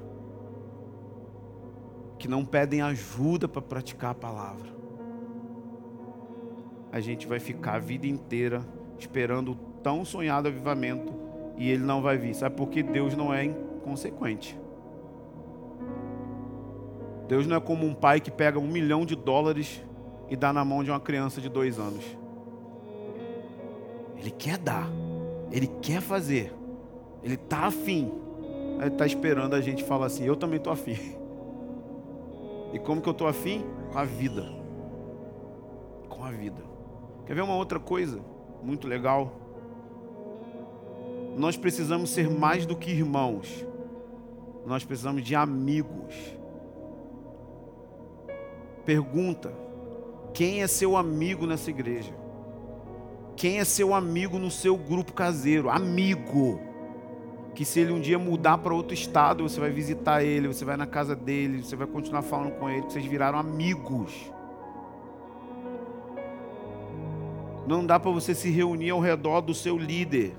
[2.18, 4.74] que não pedem ajuda para praticar a palavra,
[6.92, 8.62] a gente vai ficar a vida inteira
[8.98, 11.12] esperando o tão sonhado avivamento
[11.56, 12.34] e ele não vai vir.
[12.34, 14.58] Sabe por que Deus não é inconsequente?
[17.28, 19.82] Deus não é como um pai que pega um milhão de dólares
[20.28, 22.04] e dá na mão de uma criança de dois anos.
[24.16, 24.88] Ele quer dar,
[25.50, 26.52] ele quer fazer,
[27.26, 28.12] ele está afim.
[28.78, 30.96] Ele está esperando a gente falar assim: Eu também estou afim.
[32.72, 33.64] E como que eu estou afim?
[33.92, 34.48] Com a vida.
[36.08, 36.62] Com a vida.
[37.26, 38.20] Quer ver uma outra coisa
[38.62, 39.32] muito legal?
[41.36, 43.66] Nós precisamos ser mais do que irmãos,
[44.64, 46.14] nós precisamos de amigos.
[48.84, 49.52] Pergunta:
[50.32, 52.14] quem é seu amigo nessa igreja?
[53.34, 55.68] Quem é seu amigo no seu grupo caseiro?
[55.68, 56.75] Amigo.
[57.56, 60.76] Que se ele um dia mudar para outro estado, você vai visitar ele, você vai
[60.76, 64.12] na casa dele, você vai continuar falando com ele, que vocês viraram amigos.
[67.66, 70.36] Não dá para você se reunir ao redor do seu líder.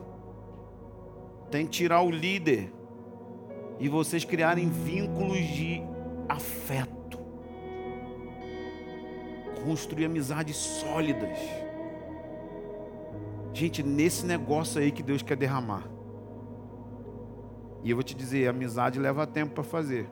[1.49, 2.71] Tem que tirar o líder
[3.79, 5.81] e vocês criarem vínculos de
[6.29, 7.17] afeto
[9.65, 11.37] construir amizades sólidas.
[13.53, 15.96] Gente, nesse negócio aí que Deus quer derramar.
[17.83, 20.09] E eu vou te dizer, amizade leva tempo para fazer.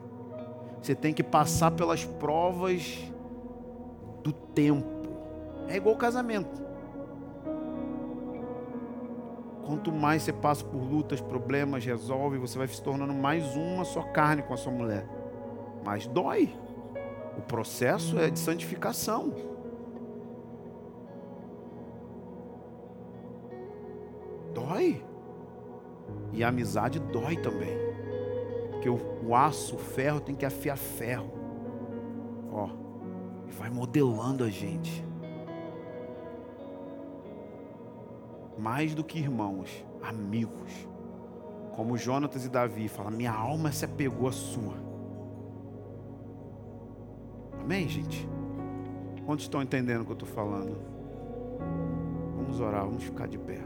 [0.80, 2.98] Você tem que passar pelas provas
[4.22, 4.86] do tempo.
[5.68, 6.64] É igual casamento.
[9.66, 14.02] Quanto mais você passa por lutas, problemas, resolve, você vai se tornando mais uma só
[14.02, 15.08] carne com a sua mulher.
[15.84, 16.54] Mas dói.
[17.36, 19.34] O processo é de santificação.
[24.54, 25.04] Dói.
[26.36, 27.74] E a amizade dói também.
[28.70, 31.32] Porque o, o aço, o ferro tem que afiar ferro.
[32.52, 32.68] Ó,
[33.48, 35.02] e vai modelando a gente.
[38.58, 40.70] Mais do que irmãos, amigos.
[41.74, 44.74] Como Jonatas e Davi falam, minha alma se apegou à sua.
[47.60, 48.28] Amém, gente?
[49.24, 50.76] Quantos estão entendendo o que eu estou falando?
[52.36, 53.65] Vamos orar, vamos ficar de pé.